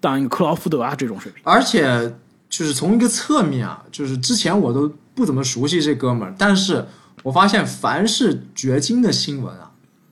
[0.00, 1.42] 当一个克劳福德啊这种水平。
[1.44, 2.14] 而且
[2.48, 6.84] 就是从一个侧面啊，就是之前我都不怎么熟悉这哥们儿，但是
[7.22, 9.69] 我发现凡是掘金的新闻啊，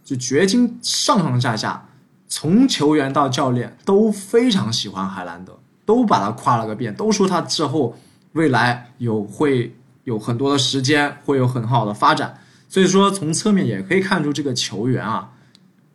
[0.08, 1.86] 就掘金上上下下，
[2.26, 7.94] 从球员到教练都非常喜欢海兰德，都把他夸了个遍，都说他之后
[8.32, 12.38] 未来有会有很多的时间，会有很好的发展。
[12.70, 15.28] 所以说从侧面也可以看出这个球员啊，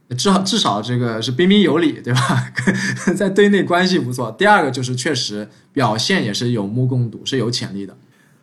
[0.10, 2.54] 至少至少这个是彬彬有礼，对吧？
[3.18, 4.32] 在队内关系不错。
[4.34, 7.98] 第二个就是确实表现也是有目共睹，是有潜力的。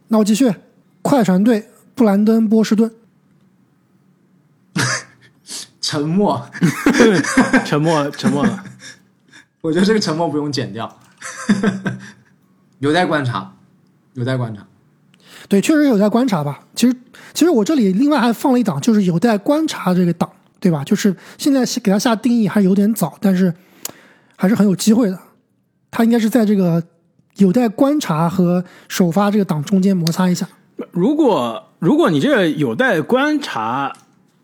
[0.09, 0.53] 那我继续，
[1.01, 2.91] 快船队布兰登·波士顿，
[5.91, 6.41] 沉默，
[7.65, 8.65] 沉默，沉默了。
[9.61, 10.89] 我觉得这个沉默不用剪掉，
[12.79, 13.53] 有待观察，
[14.15, 14.65] 有待观察。
[15.49, 16.61] 对，确实有待观察吧。
[16.77, 16.97] 其实，
[17.35, 20.85] 其实我这里另外还放了一档，就是有待观察这个档，对吧？
[20.85, 23.53] 就是现在给他下定义还有点早，但是
[24.37, 25.19] 还是很有机会的。
[25.91, 26.81] 他应该是在这个
[27.39, 30.49] 有待观察和首发这个档中间摩擦一下。
[30.93, 33.93] 如果如果你这个有待观察，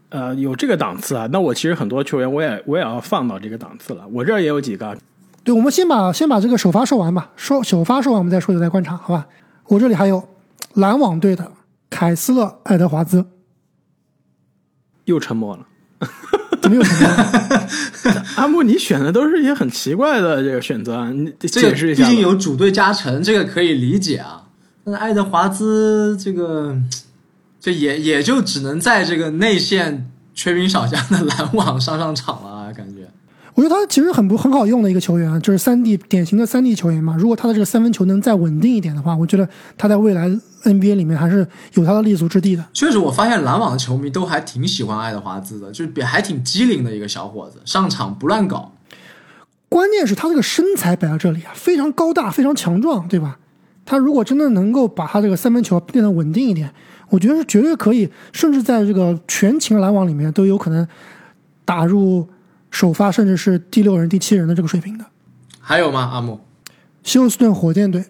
[0.08, 4.06] 呃，有这个档次啊，那我其实很多球员我也我也要放到这个档次了。
[4.12, 4.96] 我这儿也有几个，
[5.42, 9.26] 对，我们先把先把这个首发说完吧，说首发说完，我们再说有待观察，好吧？
[9.68, 10.28] 我这里还有
[10.74, 11.50] 篮网队的
[11.90, 13.26] 凯斯勒·爱德华兹，
[15.06, 15.66] 又沉默了。
[16.62, 17.66] 怎么又什么？
[18.36, 22.08] 阿木，你选的都是一些很奇怪的这个选择啊，你这个解释一下吧。
[22.08, 24.42] 毕竟有主队加成，这个可以理解啊。
[24.84, 26.76] 但是爱德华兹这个
[27.60, 33.08] 就也也就只能在这个内线缺兵少将的 篮网上上场了，啊感觉。
[33.54, 37.16] 我觉得他其实很不很好用的一个球员，就是三 D 典型的三 D 球员嘛。
[37.18, 40.28] 如果他的这个三分球能再稳定一点的话，我觉得他在未来
[40.64, 42.62] NBA 里面还是有他的立足之地的。
[42.74, 48.72] 确实，我发现篮网的球迷都还挺喜欢爱德华兹的，就是比还挺机灵的一个小伙子，上场不乱搞。
[49.70, 53.38] 关键是他这个身材摆在这里啊，非常高大，非常强壮，对吧？
[53.86, 56.70] 他如果真的能够把他这个三分球变得稳定一点，
[57.08, 60.86] 我觉得是绝对可以，甚至在这个全勤篮网里面都有可能
[61.64, 62.28] 打入。
[62.68, 65.06] 首发甚至是第六人、第七人的这个水平的，
[65.60, 66.10] 还有吗？
[66.12, 66.40] 阿木，
[67.02, 68.04] 休斯顿火箭队，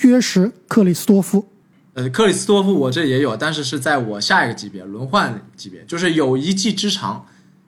[0.00, 1.46] 约什克里斯多夫。
[1.92, 7.26] 呃，克里斯多夫我这也有，但是是在我下一个级别轮换级别，就是有一技之长，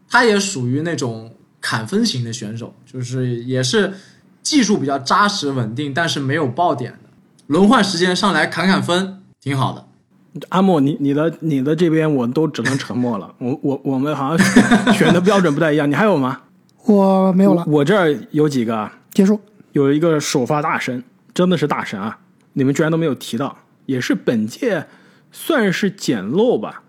[0.08, 3.92] 他也属于那种砍分型的选手，就是也是
[4.40, 7.10] 技术比较扎实稳定，但是没有爆点的。
[7.48, 9.84] 轮换时间上来砍砍分，挺好的。
[10.50, 13.34] 阿莫，你你的你的这边我都只能沉默了。
[13.38, 15.90] 我我我们好像选的标准不太一样。
[15.90, 16.40] 你还有吗？
[16.86, 17.64] 我没有了。
[17.66, 19.40] 我这儿有几个结束。
[19.72, 22.18] 有一个首发大神，真的是大神啊！
[22.54, 24.86] 你们居然都没有提到，也是本届
[25.30, 26.82] 算是捡漏吧，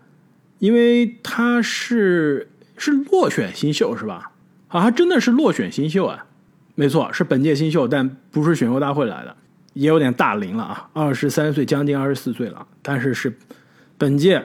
[0.57, 4.31] 因为他是是落选新秀是吧？
[4.69, 6.25] 啊，真的是落选新秀啊！
[6.73, 9.35] 没错，是本届新秀，但不是选秀大会来的。
[9.73, 12.65] 也有点大龄了啊，二十三岁，将近二十四岁了。
[12.81, 13.31] 但是是
[13.97, 14.43] 本届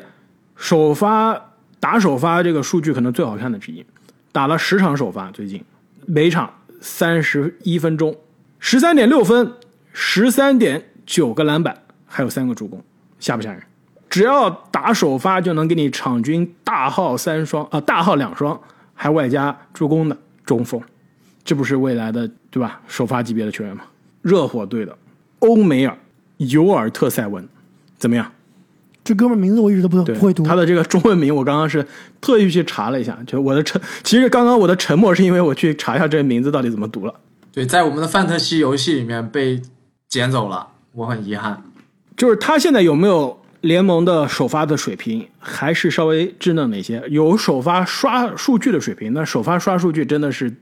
[0.55, 3.85] 首发打首发这个数据可能最好看的之一，
[4.33, 5.63] 打了十场首发，最近
[6.07, 8.17] 每场三十一分钟，
[8.59, 9.53] 十三点六分，
[9.93, 12.83] 十三点九个篮板，还有三个助攻，
[13.19, 13.63] 吓不吓人？
[14.09, 18.59] 只要打首发就能给你场均大号三双啊，大号两双，
[18.95, 20.81] 还外加助攻的中锋，
[21.45, 22.81] 这不是未来的对吧？
[22.87, 23.83] 首发级别的球员吗？
[24.23, 24.97] 热火队的。
[25.41, 25.97] 欧梅尔
[26.39, 27.49] 尤尔特塞文，
[27.99, 28.33] 怎么样？
[29.05, 30.43] 这哥们名字我一直都不不会读。
[30.43, 31.87] 他的这个中文名我刚刚是
[32.21, 37.15] 特意去查了一下，就我的沉，其实刚刚我的沉默是因为我去查一下这个名字到底怎么读了。
[37.53, 39.63] 对，在我们的范特西游戏里面被
[40.09, 41.63] 捡走了，我很遗憾。
[42.17, 47.01] 就是他现在有没有联盟的首发的水平，还是稍微稚嫩了一些。
[47.09, 50.53] 有首发刷数据的水平，那首发刷数据真的是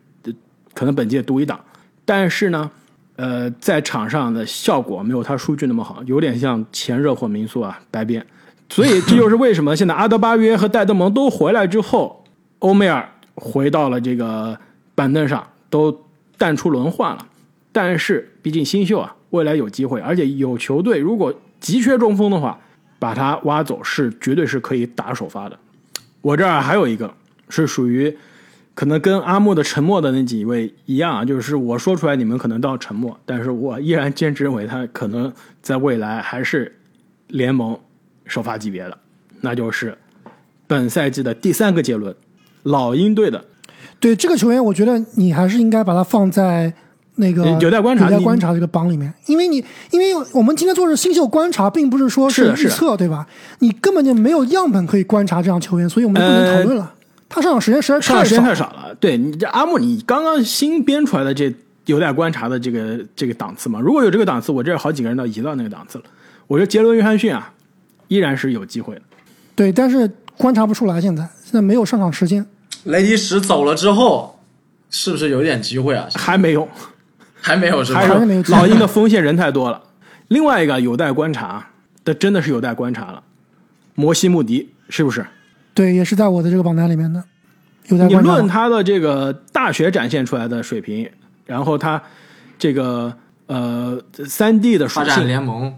[0.75, 1.59] 可能本届独一档。
[2.05, 2.71] 但是呢？
[3.17, 8.27] 呃，在场上的效果没有他数据那么好，有点像前热火民宿啊，白边。
[8.69, 12.25] 所以这就是为什么现在阿德巴约和戴德蒙都回来之后，
[12.59, 14.59] 欧梅尔回到了这个
[14.97, 16.05] 板凳上，都
[16.37, 17.27] 淡出轮换了。
[17.71, 22.59] 但是毕竟新秀啊，未来有机会，而且有球队如果急缺中锋的话，
[22.99, 25.57] 把他挖走是绝对是可以打首发的。
[26.21, 27.15] 我这儿还有一个
[27.49, 28.17] 是属于。
[28.75, 35.33] 可能跟阿木的沉默的那几位一样啊，就是我说出来你们可能都要沉默，但是我依然坚持认为他可能
[35.63, 36.75] 在未来还是
[37.29, 37.79] 联盟
[38.27, 38.99] 首发级别的，
[39.41, 39.97] 那就是
[40.67, 42.15] 本赛季的第三个结论，
[42.65, 43.45] 老鹰队的。
[44.01, 46.73] 对这个球员，我觉得你还是应该把他放在
[47.15, 53.27] 那个有待观察、有待观察这个榜里面，因为你因为我们今天做的是新秀观察，并不是说是预测，对吧？
[53.61, 56.93] 你根本就没有样本可以观察这样球员，所以我们不能讨论了。
[57.35, 58.95] 他上场时间实在太上场时间太少了。
[59.01, 61.53] 对你这阿木，你刚刚新编出来的这
[61.87, 63.81] 有待观察的这个这个档次嘛？
[63.81, 66.05] 如果有这个档次，我这好几个人都移到那个档次了。
[66.47, 67.53] 我觉得杰伦约翰逊啊，
[68.07, 69.03] 依然是有机会的。
[69.57, 72.47] 对，但是观察不出来，现在现在没有上场时间。
[72.85, 74.39] 雷迪什走了之后，
[74.91, 76.07] 是不是有点机会啊？
[76.15, 76.69] 还没有，
[77.41, 78.01] 还没有是吧？
[78.01, 78.43] 还是没有。
[78.49, 79.83] 老鹰的锋线人太多了。
[80.29, 81.67] 另外一个有待观察
[82.05, 83.23] 的，真的是有待观察了。
[83.97, 85.27] 摩西穆迪是不是？
[85.75, 87.23] 对，也是在我的这个榜单里面的。
[87.89, 91.07] 你论他的这个大学展现出来的水平，
[91.45, 92.03] 然后他
[92.59, 93.15] 这个
[93.47, 95.75] 呃三 D 的发展联盟，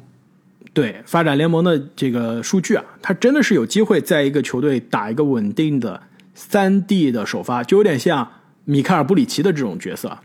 [0.73, 6.01] 对发展联盟的这个数据啊，他真的是有机会在一个球队打一个稳定的
[6.35, 8.31] 三 D 的首发，就有点像
[8.65, 10.17] 米卡尔布里奇的这种角色。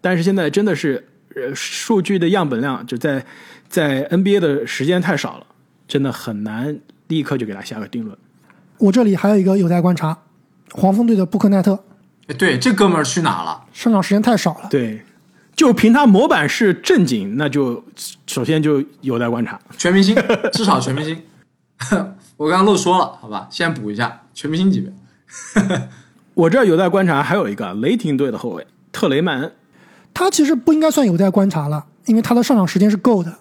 [0.00, 3.24] 但是现在真的是呃数据的样本量就在
[3.68, 5.46] 在 NBA 的时间太少了，
[5.88, 8.16] 真的很难立刻就给他下个定论。
[8.78, 10.16] 我这里还有一个有待观察，
[10.72, 11.78] 黄蜂队的布克奈特。
[12.26, 13.64] 哎，对，这哥们儿去哪了？
[13.72, 14.68] 上场时间太少了。
[14.70, 15.04] 对，
[15.54, 17.84] 就凭他模板是正经，那就
[18.26, 19.60] 首先就有待观察。
[19.76, 20.16] 全明星，
[20.52, 21.22] 至少全明星。
[22.36, 24.92] 我刚刚漏说了，好吧，先补一下全明星级别。
[26.34, 29.52] 我这有待观察，还有一个雷霆队的后卫特雷曼恩，
[30.12, 33.32] 他其实不应该算有待观察了，因为他的上场时间是够的。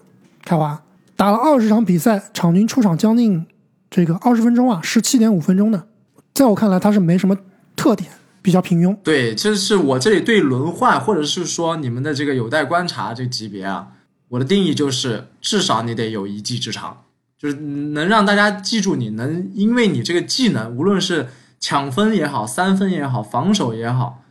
[0.44, 0.80] 开华
[1.16, 3.46] 打了二十场比赛，场均出场将近。
[3.94, 5.88] 这个二十分钟啊，十七点五分钟的，
[6.34, 7.38] 在我看来他是没什么
[7.76, 8.10] 特点，
[8.42, 8.98] 比较平庸。
[9.04, 13.90] 对，这是我这里对轮换或者是说你们的这个有待观察这个级别啊，
[14.30, 17.04] 我的定义就是至少你得有一技之长，
[17.38, 21.28] 就是能让大家记住你，能因为你这个技能，无论是
[21.60, 24.24] 抢分也好，三分也好，防守也好，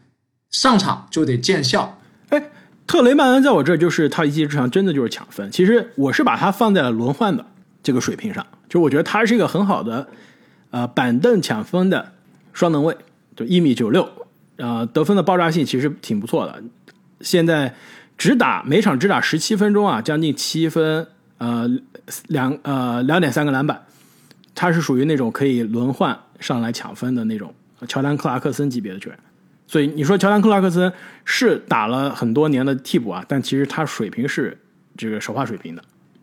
[0.51, 1.98] 上场就得见效。
[2.31, 2.51] 哎，
[2.85, 5.48] 特雷曼恩在我这就是他一技之长，真的就是抢分。
[5.53, 7.46] 其实我是把他放在了轮换的
[7.82, 10.06] 这个水平上，就我觉得他是一个很好的
[10.70, 12.12] 呃板凳抢分的
[12.52, 12.96] 双能卫，
[13.34, 14.08] 就一米九六，
[14.56, 16.62] 呃得分的爆炸性其实挺不错的。
[17.20, 17.74] 现在
[18.16, 21.06] 只打每场只打十七分钟啊，将近七分，
[21.38, 21.68] 呃
[22.28, 23.84] 两呃两点三个篮板，
[24.54, 27.52] 他是属于那种可以轮换上来抢分的那种
[27.88, 29.18] 乔丹克拉克森级别的球员。
[29.66, 30.92] 所以你说乔丹克拉克森
[31.24, 34.56] 是打了很多年的替补啊，但其实他水平是
[34.96, 35.82] 这个首发水平的。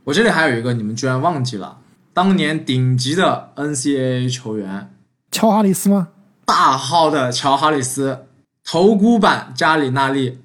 [0.09, 1.77] 我这里还有一个你们居然忘记了，
[2.15, 4.91] 当年顶级的 NCAA 球员
[5.31, 6.07] 乔哈里斯吗？
[6.45, 8.25] 大号的乔哈里斯，
[8.65, 10.39] 头箍版加里纳利，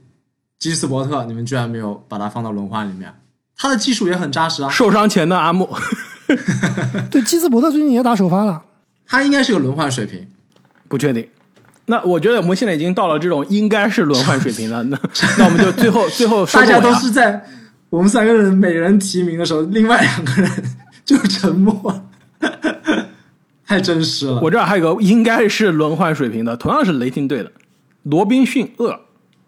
[0.59, 3.14] 基斯伯特，你们居然没有把他放到轮换里面。
[3.57, 5.74] 他的技术也很扎实啊，受伤前的阿木，
[7.11, 8.62] 对，基斯伯特最近也打首发了。
[9.09, 10.29] 他应该是个轮换水平。
[10.88, 11.27] 不确定。
[11.87, 14.83] 那我觉得我们现在已经到了这种应该是轮换水平了。
[14.83, 14.98] 那
[15.38, 17.42] 那我们就最后最后说大家都是在
[17.95, 20.51] 我们三个人每人提名的时候，另外两个人
[21.05, 22.09] 就沉默，
[23.65, 24.41] 太真实了。
[24.41, 27.53] 我这儿还有个应该是轮换水平的，同样是雷霆队的
[28.03, 28.99] 罗宾逊厄，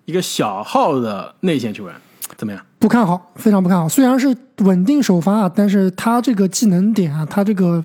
[0.05, 1.95] 一个小号的内线球员，
[2.37, 2.65] 怎么样？
[2.79, 3.89] 不看好，非常不看好。
[3.89, 7.85] 虽然是稳定首发啊，但是他这个技能点啊，他这个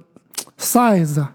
[0.60, 1.34] size 啊，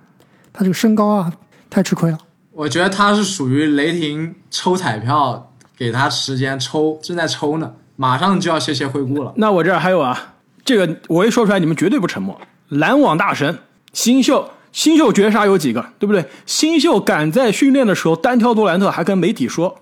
[0.53, 1.33] 他这个身高啊，
[1.69, 2.19] 太吃亏了。
[2.53, 9.33] 我觉得他是属于雷霆抽彩票，给他时间抽，正在抽呢，马上就要谢谢惠顾了。
[9.37, 12.41] 那我这儿还有啊，这个我一说出来，你们绝对不沉默。
[12.69, 13.59] 篮网大神
[13.93, 16.25] 新秀，新秀绝杀有几个，对不对？
[16.45, 19.81] 新秀敢在训练的时候单挑杜兰特，还跟媒体说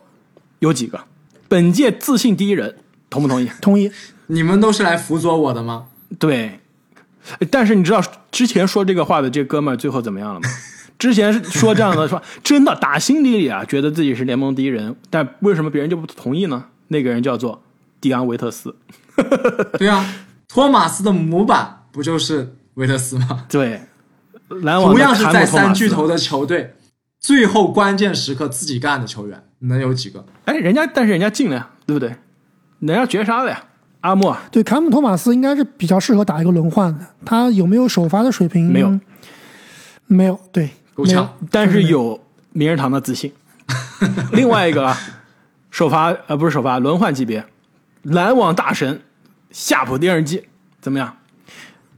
[0.60, 1.00] 有几个？
[1.48, 2.76] 本届自信第一人，
[3.10, 3.50] 同不同意？
[3.60, 3.90] 同意。
[4.28, 5.86] 你们都是来辅佐我的吗？
[6.18, 6.60] 对。
[7.50, 10.48] 但是你知道之前说这个话的这哥们儿最后怎么样了吗？
[10.98, 16.66] 之前说这样的说，真的打心底里啊，觉得自己是联盟第一人，但为什么别人就不同意呢？
[16.88, 17.62] 那个人叫做
[18.04, 18.76] 迪安维特斯。
[19.78, 20.04] 对啊，
[20.46, 23.46] 托马斯的模板不就是维特斯吗？
[23.48, 23.80] 对，
[24.62, 26.74] 篮网同样是在三巨头的球队，
[27.18, 30.26] 最后关键时刻自己干的球员能有几个？
[30.44, 32.14] 哎，人家但是人家进了呀，对不对？
[32.80, 33.64] 人家绝杀了呀，
[34.00, 37.06] 阿莫对，坎姆托马斯应该是比较适合打一个轮换的。
[37.24, 38.70] 他有没有首发的水平？
[38.70, 39.00] 没有，
[40.06, 40.38] 没有。
[40.52, 42.20] 对，够呛但是有
[42.52, 43.32] 名人堂的自信。
[44.32, 44.98] 另外一个啊，
[45.70, 47.42] 首发呃不是首发，轮换级别，
[48.04, 49.02] 篮网大神
[49.50, 50.44] 夏普电视机
[50.80, 51.16] 怎么样？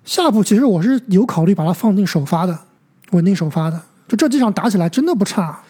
[0.04, 2.56] 夏普，其实我是有考虑把他放进首发的，
[3.10, 3.80] 稳定首发的。
[4.06, 5.60] 就这几场打起来真的不差，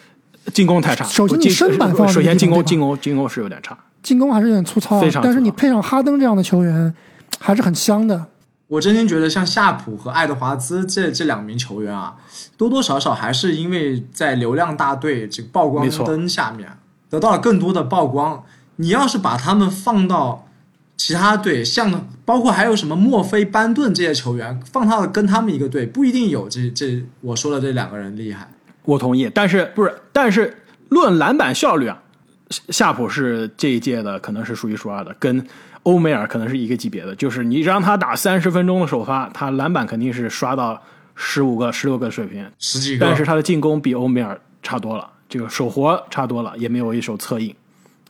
[0.53, 1.03] 进攻太差。
[1.05, 3.75] 首先你身板放在首先进攻进攻进攻是有点差。
[4.03, 6.93] 进攻还是有点粗糙但是你配上哈登这样的球员，
[7.39, 8.27] 还是很香的。
[8.67, 12.15] 我真心觉得像夏普和爱德华兹这这两名球员啊，
[12.57, 16.69] 多多少少还是因为在流量大队这个曝光没错灯下面
[17.09, 18.43] 得到了更多的曝光。
[18.77, 20.47] 你要是把他们放到
[20.95, 28.49] 其他队，像包括还有什么墨菲、班顿这些球员，放到跟他们一个队，不一定有这这我说的这两个人厉害。
[28.83, 29.93] 我同意，但是不是？
[30.11, 32.01] 但是论篮板效率啊，
[32.49, 35.45] 夏夏普是这一届的可能是数一数二的，跟
[35.83, 37.13] 欧梅尔可能是一个级别的。
[37.15, 40.81] 就是你让他打三十分钟的首发，他篮板肯定是刷到
[41.15, 47.53] 十五个、十六个水平，十几个，但是他的进攻比欧梅尔差多了，这个手活差多了，也没有一手策应。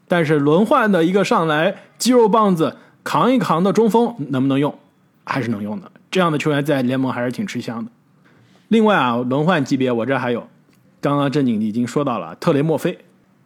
[0.07, 4.73] 但是轮换的一个上来肌肉棒子扛一扛的中锋能不能用？
[5.23, 5.91] 还是能用的。
[6.09, 7.91] 这样的球员在联盟还是挺吃香的。
[8.69, 10.47] 另外啊，轮换级别我这还有，
[11.01, 12.97] 刚刚正经已经说到了特雷莫菲，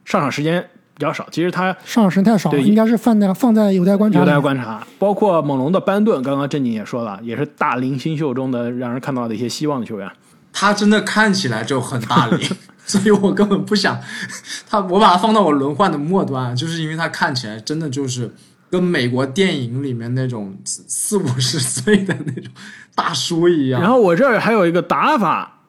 [0.06, 4.26] 上场时间比较少，其实他上场时间太少了，对应该是放在放在有待观察有。
[4.26, 4.86] 待观察。
[5.00, 10.10] 包括猛龙的班顿，刚刚正经也说了，也是大龄新秀中的让人看到的一些希望的球员。
[10.54, 12.39] 他真的看起来就很大龄，
[12.91, 13.97] 所以我根本不想
[14.69, 18.33] 他，我把他放到我轮换的末端，就是因为他看起来真的就是
[18.69, 22.52] 跟美国电影里面那种四五十岁的那种
[22.94, 23.79] 大叔一样。
[23.79, 25.60] 然后我这儿还有一个打法，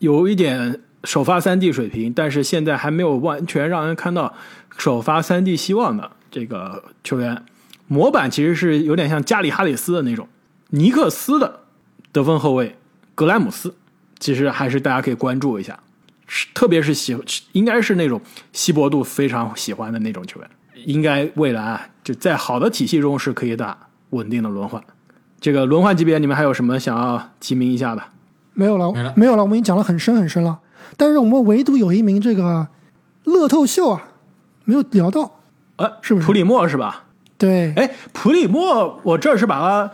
[0.00, 4.34] 有一点首发三 D 水平，但是现在还没有完全让人看到
[4.76, 7.44] 首发三 D 希望的这个球员。
[7.86, 10.26] 模板其实是有点像加里哈里斯的那种，
[10.70, 11.60] 尼克斯的
[12.10, 12.76] 得分后卫
[13.14, 13.74] 格莱姆斯，
[14.18, 15.78] 其实还是大家可以关注一下，
[16.54, 17.16] 特别是喜
[17.52, 18.20] 应该是那种
[18.52, 20.50] 稀薄度非常喜欢的那种球员，
[20.86, 23.76] 应该未来啊就在好的体系中是可以打
[24.10, 24.82] 稳定的轮换。
[25.40, 28.02] 这个轮换级别，你们还有什么想要提名一下的？
[28.54, 30.60] 没有了，没了没有了，我们已经讲了很深很深了。
[30.96, 32.68] 但是我们唯独有一名这个
[33.24, 34.08] 乐透秀啊，
[34.64, 35.40] 没有聊到。
[35.76, 37.04] 呃，是不是普里莫是吧？
[37.36, 39.90] 对，哎，普里莫，我这是把它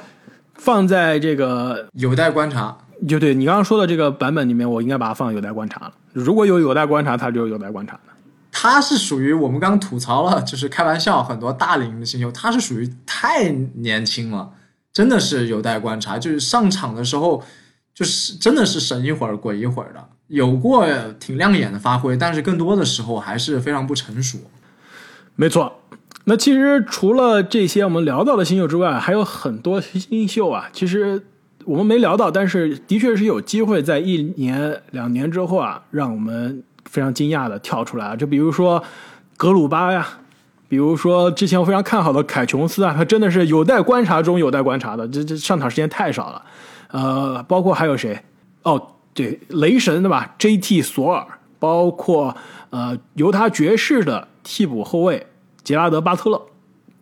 [0.55, 2.77] 放在这个有待观察。
[3.09, 5.93] 就对你刚刚说的这个版本里面，我应该把它放有待观察了。
[6.13, 8.01] 如果有有待观察，他就有待观察的。
[8.51, 14.51] 他是属于我们刚吐槽了，就是开玩笑，很多大龄的新秀，他是属于太年轻了，
[14.93, 16.19] 真的是有待观察。
[16.19, 17.45] 就是上场的时候，
[17.95, 20.87] 就是真的是神一会儿鬼一会儿的，有过
[21.21, 24.39] 挺亮眼的发挥，但是更多的时候还是非常不成熟。
[25.37, 25.81] 没错，
[26.25, 30.69] 那其实除了这些我们聊到的新秀之外，还有很多新秀啊。
[30.73, 31.28] 其实
[31.69, 38.17] 我们没聊到，但是的确是有机会在一年两年之后啊，让我们非常惊讶的跳出来啊。
[38.17, 38.83] 就比如说
[39.37, 40.09] 格鲁巴呀，
[40.67, 46.43] 比如说之前我非常看好的凯琼斯啊，他真的是有待观察中有待观察的，这这上场时间太少了。
[46.91, 48.19] 呃，包括还有谁？
[48.63, 50.81] 哦，对，雷神对吧？J.T.
[50.81, 51.27] 索尔，
[51.59, 52.35] 包括
[52.71, 55.27] 呃犹他爵士的替补后卫
[55.63, 56.41] 杰拉德巴特勒，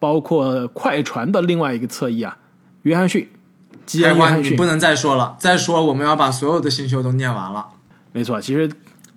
[0.01, 2.37] 包括快船的另外一个侧翼啊，
[2.83, 3.29] 约翰逊，
[3.87, 4.65] 开花，恩约翰逊你不。
[4.67, 7.67] 能再说了，再说我们要把所有的新秀都念完了。
[8.13, 8.71] 没错，其实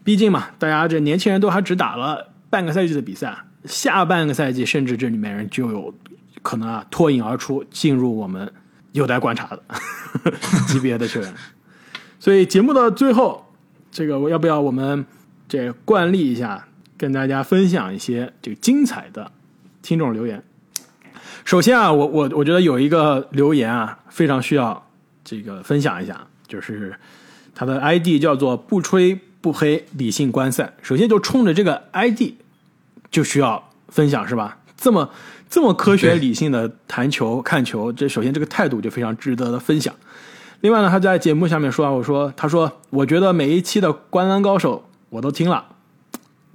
[0.04, 5.94] 毕竟嘛，大家这年轻人都还只打了半个赛季的比赛，下半个赛季甚至这里面人就有
[6.42, 8.52] 可能啊脱颖而出，进入我们
[8.92, 9.64] 有待观察的
[10.68, 11.34] 级别的球员。
[12.20, 13.46] 所以节目的最后，
[13.92, 15.06] 这个我要不要我们
[15.48, 16.68] 这惯例一下，
[16.98, 19.32] 跟大家分享一些这个精彩的
[19.82, 20.44] 听众留言。
[21.46, 24.86] 首先啊，我我我觉得有一个留言啊，非常需要
[25.24, 26.94] 这个分享一下，就是
[27.56, 30.74] 他的 ID 叫做“不吹不黑，理性观赛”。
[30.84, 32.34] 首先就冲着这个 ID
[33.10, 34.58] 就需要分享是吧？
[34.78, 35.10] 这么
[35.50, 39.94] 这么科学理性的谈球看球，这首先这个态度就非常值得的分享。
[40.62, 44.78] 另外呢，他在节目下面说啊，我说他说我觉得每一期的《灌篮高手》
[45.10, 45.66] 我都听了。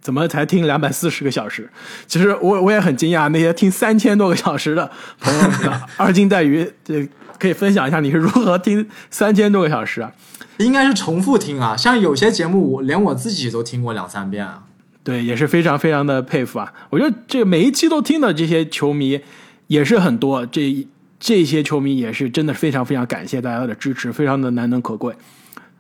[0.05, 1.67] 怎么才听两百四十个小时？
[2.07, 4.89] 其实我我也很惊讶，那些听三千多个小时的
[5.19, 10.13] 朋友们， 二斤带鱼，这可以分享一下你是如何听三千多个小时啊？
[10.59, 14.65] 应该是重复听啊，像有些节目我连我自己都听过两三遍啊。
[15.03, 16.73] 对，也是非常非常的佩服啊！
[16.91, 19.21] 我觉得这每一期都听的这些球迷
[19.69, 20.87] 也是很多，这
[21.19, 25.15] 这些球迷也是真的非常非常感谢大家的支持，非常的难能可贵。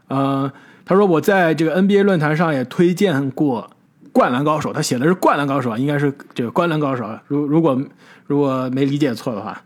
[0.08, 0.50] 呃，
[0.84, 3.70] 他说我在这个 NBA 论坛上也推荐过
[4.14, 7.20] 《灌篮高手》，他写的是《灌篮高手》啊，应该是这个《灌篮高手》啊。
[7.26, 7.76] 如如果
[8.26, 9.60] 如果没理解错的话，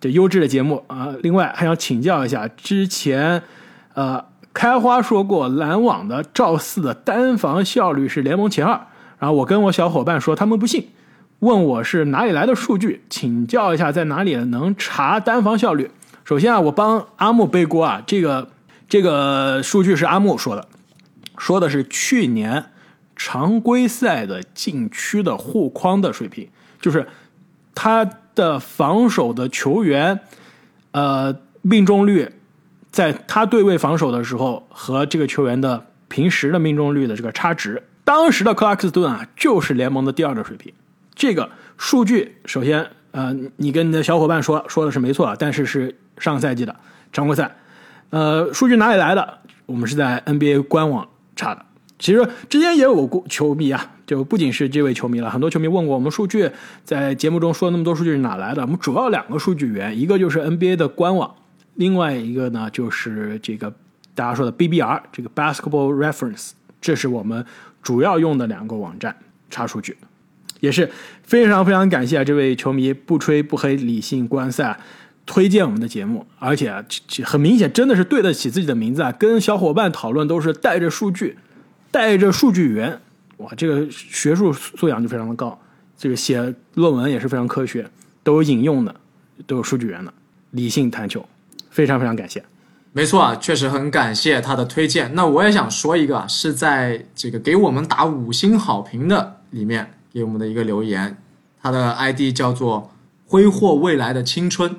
[0.00, 1.14] 这优质的节目啊。
[1.22, 3.40] 另外还想请教一下，之前
[3.94, 8.80] 呃开花说过篮网的赵四的单防效率是联盟前二，
[9.20, 10.88] 然后我跟我小伙伴说他们不信，
[11.38, 15.92] 问我是哪里来的数据，请教一下在哪里能查单防效率。
[16.24, 18.48] 首先啊，我帮阿木背锅啊，这个
[18.88, 20.66] 这个数据是阿木说的，
[21.38, 22.64] 说的是去年
[23.16, 26.48] 常规赛的禁区的护框的水平，
[26.80, 27.06] 就是
[27.74, 30.20] 他的防守的球员，
[30.90, 32.30] 呃，命中率
[32.90, 40.72] 在他对位防守的时候和这个球员的平时的命中率的这个差值，当时的克拉克斯顿啊就是联盟的第二的水平。
[41.14, 46.74] 这个数据首先，呃，你跟你的小伙伴说说的是没错啊，但是是上个赛季的
[47.12, 47.56] 常规赛，
[48.10, 49.38] 呃，数据哪里来的？
[49.66, 51.64] 我们是在 NBA 官网查的。
[52.04, 56.50] 其实之前也有过球迷啊，就不仅是这位球迷了，很多球迷问过我们数据，
[56.84, 58.60] 在节目中说那么多数据是哪来的？
[58.60, 61.34] 我们主要两个数据源，一个就是 NBA 的官网，
[61.76, 63.72] 另外一个呢就是这个
[64.14, 67.42] 大家说的 BBR 这个 Basketball Reference，这是我们
[67.82, 69.16] 主要用的两个网站
[69.48, 69.96] 查数据。
[70.60, 70.90] 也是
[71.22, 74.78] 非常非常感谢这位球迷不吹不黑理性观赛
[75.24, 76.84] 推荐我们的节目，而且啊
[77.24, 81.38] 很明显真的是对得起自己的名字啊，跟小伙伴讨论都是带着数据，
[81.94, 83.00] 带着数据源，
[83.36, 85.56] 哇，这个学术素养就非常的高，
[85.96, 87.88] 这个写论文也是非常科学，
[88.24, 88.92] 都有引用的，
[89.46, 90.12] 都有数据源的，
[90.50, 91.24] 理性谈球，
[91.70, 92.44] 非常非常感谢。
[92.92, 95.14] 没错啊，确实很感谢他的推荐。
[95.14, 101.16] 那我也想说一个，是在这个给我们打五星好评的里面给我们的一个留言，
[101.62, 102.90] 他的 ID 叫做
[103.24, 104.74] “挥霍未来的青春”。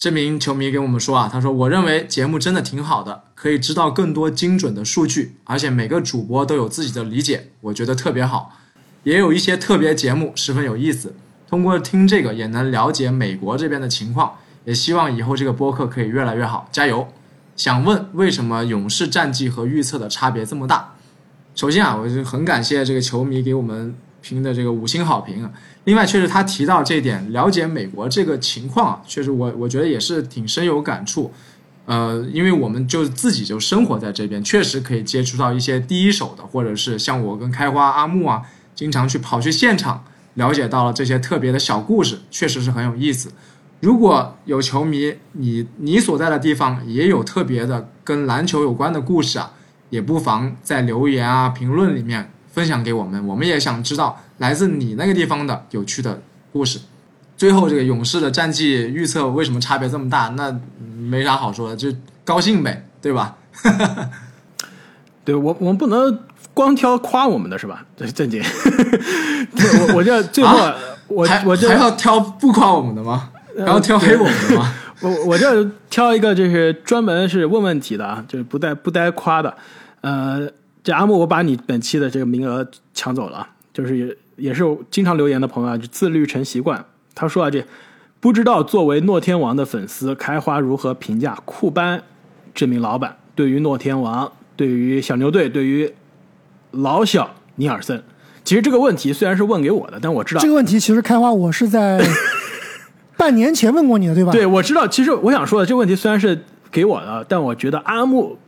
[0.00, 8.56] 这名球迷跟我们说啊，他说：“我认为节目真的挺好的，可以知道更多精准的数据，而且每个主播都有自己的理解，我觉得特别好。
[9.02, 11.14] 也有一些特别节目十分有意思，
[11.46, 14.38] 通过听这个也能了解美国这边的情况。
[14.64, 17.06] 也希望以后这个播客可以越来越好，加油！”
[17.54, 20.94] 想问为什么勇士战绩和预测的差别这么大？
[21.54, 25.50] 首先啊，我就很感谢这个球迷给我们评的这个五星好评啊。
[25.84, 31.32] 另外，确实他提到这一点，了解美国这个情况啊，确实我我觉得也是挺深有感触。
[31.86, 38.42] 呃，因为我们就自己就生活在这边，确实可以接触到一些第一手的，或者是像我跟开花阿木啊，
[38.76, 40.04] 经常去跑去现场，
[40.34, 43.32] 了解到了这些特别的小故事，确实是很有意思。
[43.80, 49.52] 如果有球迷，你你所在的地方也有特别的跟篮球有关的故事啊，
[49.88, 56.20] 也不妨在留言啊、评论里面分享给我们，我们也想知道来自你那个地方的有趣的
[56.52, 56.78] 故事。
[57.34, 60.28] 最后，这个勇士的战绩预测为什么差别这么大？
[60.36, 60.54] 那
[60.98, 61.90] 没啥好说的，就
[62.22, 63.34] 高兴呗，对吧？
[65.24, 66.18] 对我，我们不能
[66.52, 67.86] 光挑夸我们的是吧？
[67.96, 68.42] 这正经，
[69.56, 70.76] 对我我这最后、啊
[71.08, 73.30] 我我这还要挑不夸我们的吗？
[73.58, 74.74] 还要挑黑我们的吗？
[75.00, 79.56] 我我这挑一个就是专门是问问题的啊，就是不带不带夸的。
[80.02, 80.48] 呃，
[80.82, 86.84] 这阿木，我把你本期的这个名额抢走了啊，就是也也是经常留言的朋友啊，就自律成习惯。
[87.14, 87.64] 他说啊，这
[88.20, 92.02] 不知道作为诺天王的粉丝，开花如何评价库班
[92.54, 95.92] 这名老板对于诺天王、对于小牛队、对于
[96.70, 98.02] 老小尼尔森。
[98.42, 102.02] 其实这个问题虽然是问给我的，但我知道这个问题其实开花我是在
[103.16, 104.32] 半年前问过你的，对吧？
[104.32, 104.88] 对，我知道。
[104.88, 108.38] 其实我想说的这个问题虽然是给我的，但我觉得阿木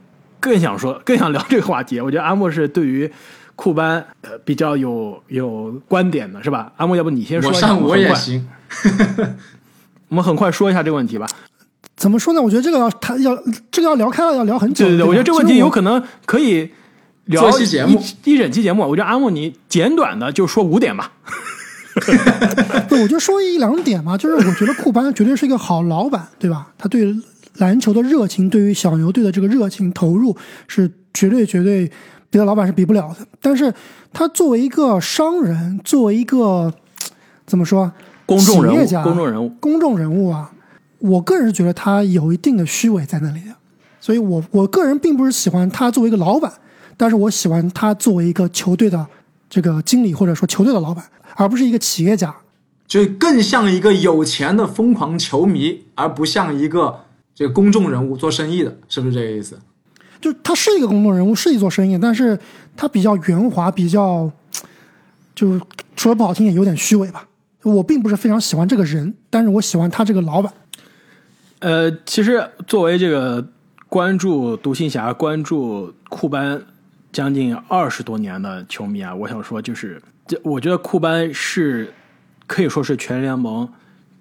[0.43, 2.01] 更想说，更想聊这个话题。
[2.01, 3.11] 我觉得阿木是对于
[3.55, 6.73] 库班呃比较有有观点的，是吧？
[6.77, 7.69] 阿木，要不你先说一下？
[7.69, 8.49] 我上我也行。
[10.11, 11.27] 我们很快说一下这个问题吧。
[11.97, 12.43] 怎么说呢？
[12.43, 13.41] 我觉得这个要谈要
[13.71, 14.85] 这个要聊开了，要聊很久。
[14.85, 16.69] 对对对，我觉得这个问题有可能可以
[17.27, 18.83] 聊一期节目一一整期节目。
[18.83, 21.13] 我觉得阿木你简短的就说五点吧。
[22.89, 26.67] 对，我就说一两点嘛，就是我觉得库班绝对是一个好老板，对吧？
[26.77, 27.15] 他对
[27.57, 30.37] 篮球的热情，对于小牛队的这个热情投入
[30.69, 31.91] 是绝对绝对
[32.31, 33.27] 别的老板是比不了的。
[33.41, 33.73] 但是
[34.13, 36.73] 他作为一个商人，作为一个
[37.47, 37.93] 怎么说
[38.25, 40.53] 公众人物企业家公众人物公众人物啊，
[40.99, 43.55] 我个人是觉得他有一定的虚伪在那里的。
[44.01, 46.53] 所以我我个人并不是喜欢他作为一个老板，
[46.97, 49.07] 但是我喜欢他作为一个球队的
[49.49, 51.05] 这个经理或者说球队的老板，
[51.37, 52.35] 而不是一个企业家。
[52.89, 57.05] 就更像一个有钱的疯狂球迷，而不像一个
[57.35, 59.59] 这个公众人物做生意的，是不是这个意思？
[60.21, 62.39] 就他是一个公众人物，是一做生意，但是
[62.77, 64.31] 他比较圆滑，比较
[65.35, 65.59] 就
[65.97, 67.27] 说的不好听也有点虚伪吧。
[67.63, 70.53] 我并不是非常喜欢这个人，但是我喜欢他这个老板。
[71.61, 73.45] 呃，其实作为这个
[73.89, 76.61] 关注独行侠、关注库班
[77.13, 81.93] 将近二十多年的球迷啊，我想说，就是这，我觉得库班是
[82.47, 83.69] 可以说是全联盟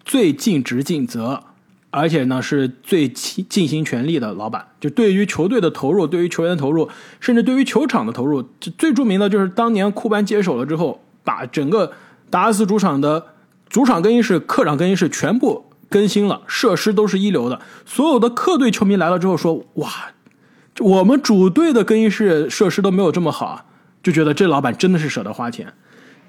[0.05, 1.43] 最尽职尽责，
[1.91, 4.65] 而且呢是最尽尽心全力的老板。
[4.79, 6.89] 就对于球队的投入，对于球员的投入，
[7.19, 8.41] 甚至对于球场的投入，
[8.77, 11.91] 最著名的就是当年库班接手了之后，把整个
[12.29, 13.27] 达拉斯主场的
[13.69, 17.61] 主场更衣室、客场更衣室全部更新了，设施都是一流的。
[17.85, 19.89] 所有的客队球迷来了之后说：“哇，
[20.79, 23.65] 我们主队的更衣室设施都没有这么好啊！”
[24.01, 25.73] 就觉得这老板真的是舍得花钱，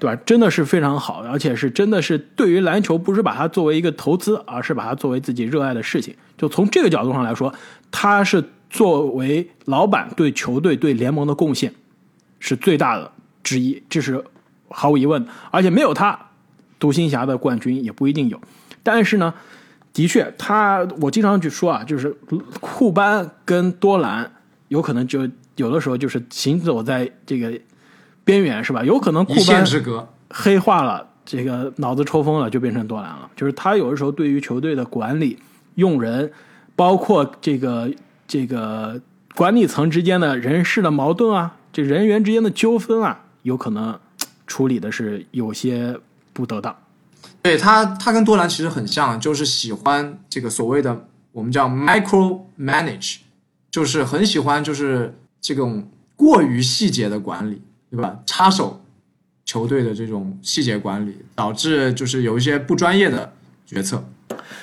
[0.03, 0.21] 对吧？
[0.25, 6.13] 真的是非常好，而且是真的是对于篮球不是把它作为一个投资，而是把它作为自己热爱的事情。
[6.37, 7.53] 就从这个角度上来说，
[7.89, 11.73] 他是作为老板对球队、对联盟的贡献
[12.41, 13.09] 是最大的
[13.43, 14.21] 之一，这是
[14.67, 15.31] 毫无疑问的。
[15.51, 16.19] 而且没有他，
[16.77, 18.37] 独行侠的冠军也不一定有。
[18.83, 19.33] 但是呢，
[19.93, 22.13] 的确，他我经常去说啊，就是
[22.59, 24.29] 库班跟多兰
[24.67, 27.57] 有可能就有的时候就是行走在这个
[28.23, 28.83] 边缘，是吧？
[28.83, 29.65] 有可能库班。
[30.35, 33.29] 黑化了，这个脑子抽风了，就变成多兰了。
[33.35, 35.37] 就是他有的时候对于球队的管理、
[35.75, 36.31] 用人，
[36.75, 37.91] 包括这个
[38.27, 38.99] 这个
[39.35, 43.99] 管理层之间的人事的矛盾啊，这人员之间的纠纷啊，有可能
[44.47, 45.99] 处理的是有些
[46.33, 46.75] 不得当。
[47.43, 53.17] 对他，他跟多兰其实很像，就是喜欢这个所谓的我们叫 micro manage，
[53.69, 57.61] 就是很喜欢就是这种过于细节的管理，
[57.93, 58.19] 对吧？
[58.25, 58.81] 插手
[59.45, 63.31] 球队的这种细节管理，导致就是有一些不专业的
[63.67, 64.03] 决策。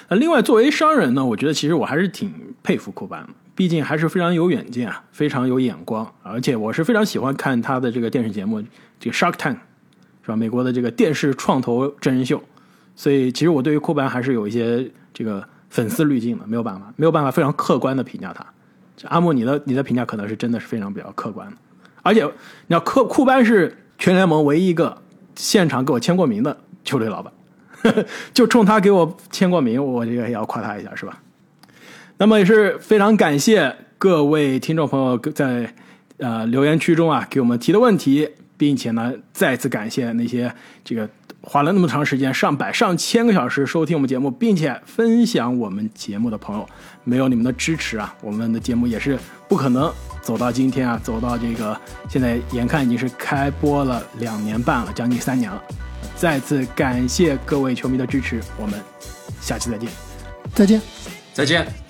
[0.09, 8.61] 那另外，作为商人呢，我觉得其实我还是挺佩服库班的，毕竟还是非常有远见啊，非常有眼光，而且我是非常喜欢看他的这个电视节目，
[8.99, 9.59] 这个 Shark Tank
[10.23, 10.35] 是吧？
[10.35, 12.43] 美国的这个电视创投真人秀，
[12.97, 18.45] 所以其实我对于库班还是有一些这个粉丝滤镜的，没有办法，没有办法非常客观的评价他。
[19.05, 21.57] 阿莫，你的你的评价可能是真的是非常比较客观的，
[22.03, 24.97] 而且你要库库班是全联盟唯一一个
[25.35, 27.33] 现场给我签过名的球队老板。
[28.35, 31.19] 就冲他给我签过名，我这个也要夸他一下，是吧？
[32.19, 35.75] 那么也是非常感谢各位听众朋友在
[36.19, 38.29] 呃留言区中啊给我们提的问题，
[38.59, 40.53] 并且呢再次感谢那些
[40.85, 41.09] 这个
[41.41, 46.69] 花了那么长时间上百上千个小时收听我们节目，并且分享我们节目的朋友，
[47.05, 49.91] 没有你们的支持啊，我们的节目也是不可能
[50.23, 55.63] 走到今天啊，走到这个现在眼看已经是开播了两年半了，将近三年了。
[56.17, 58.81] 再次感谢各位球迷的支持，我们
[59.41, 59.91] 下期再见。
[60.55, 60.81] 再见。
[61.33, 61.90] 再见。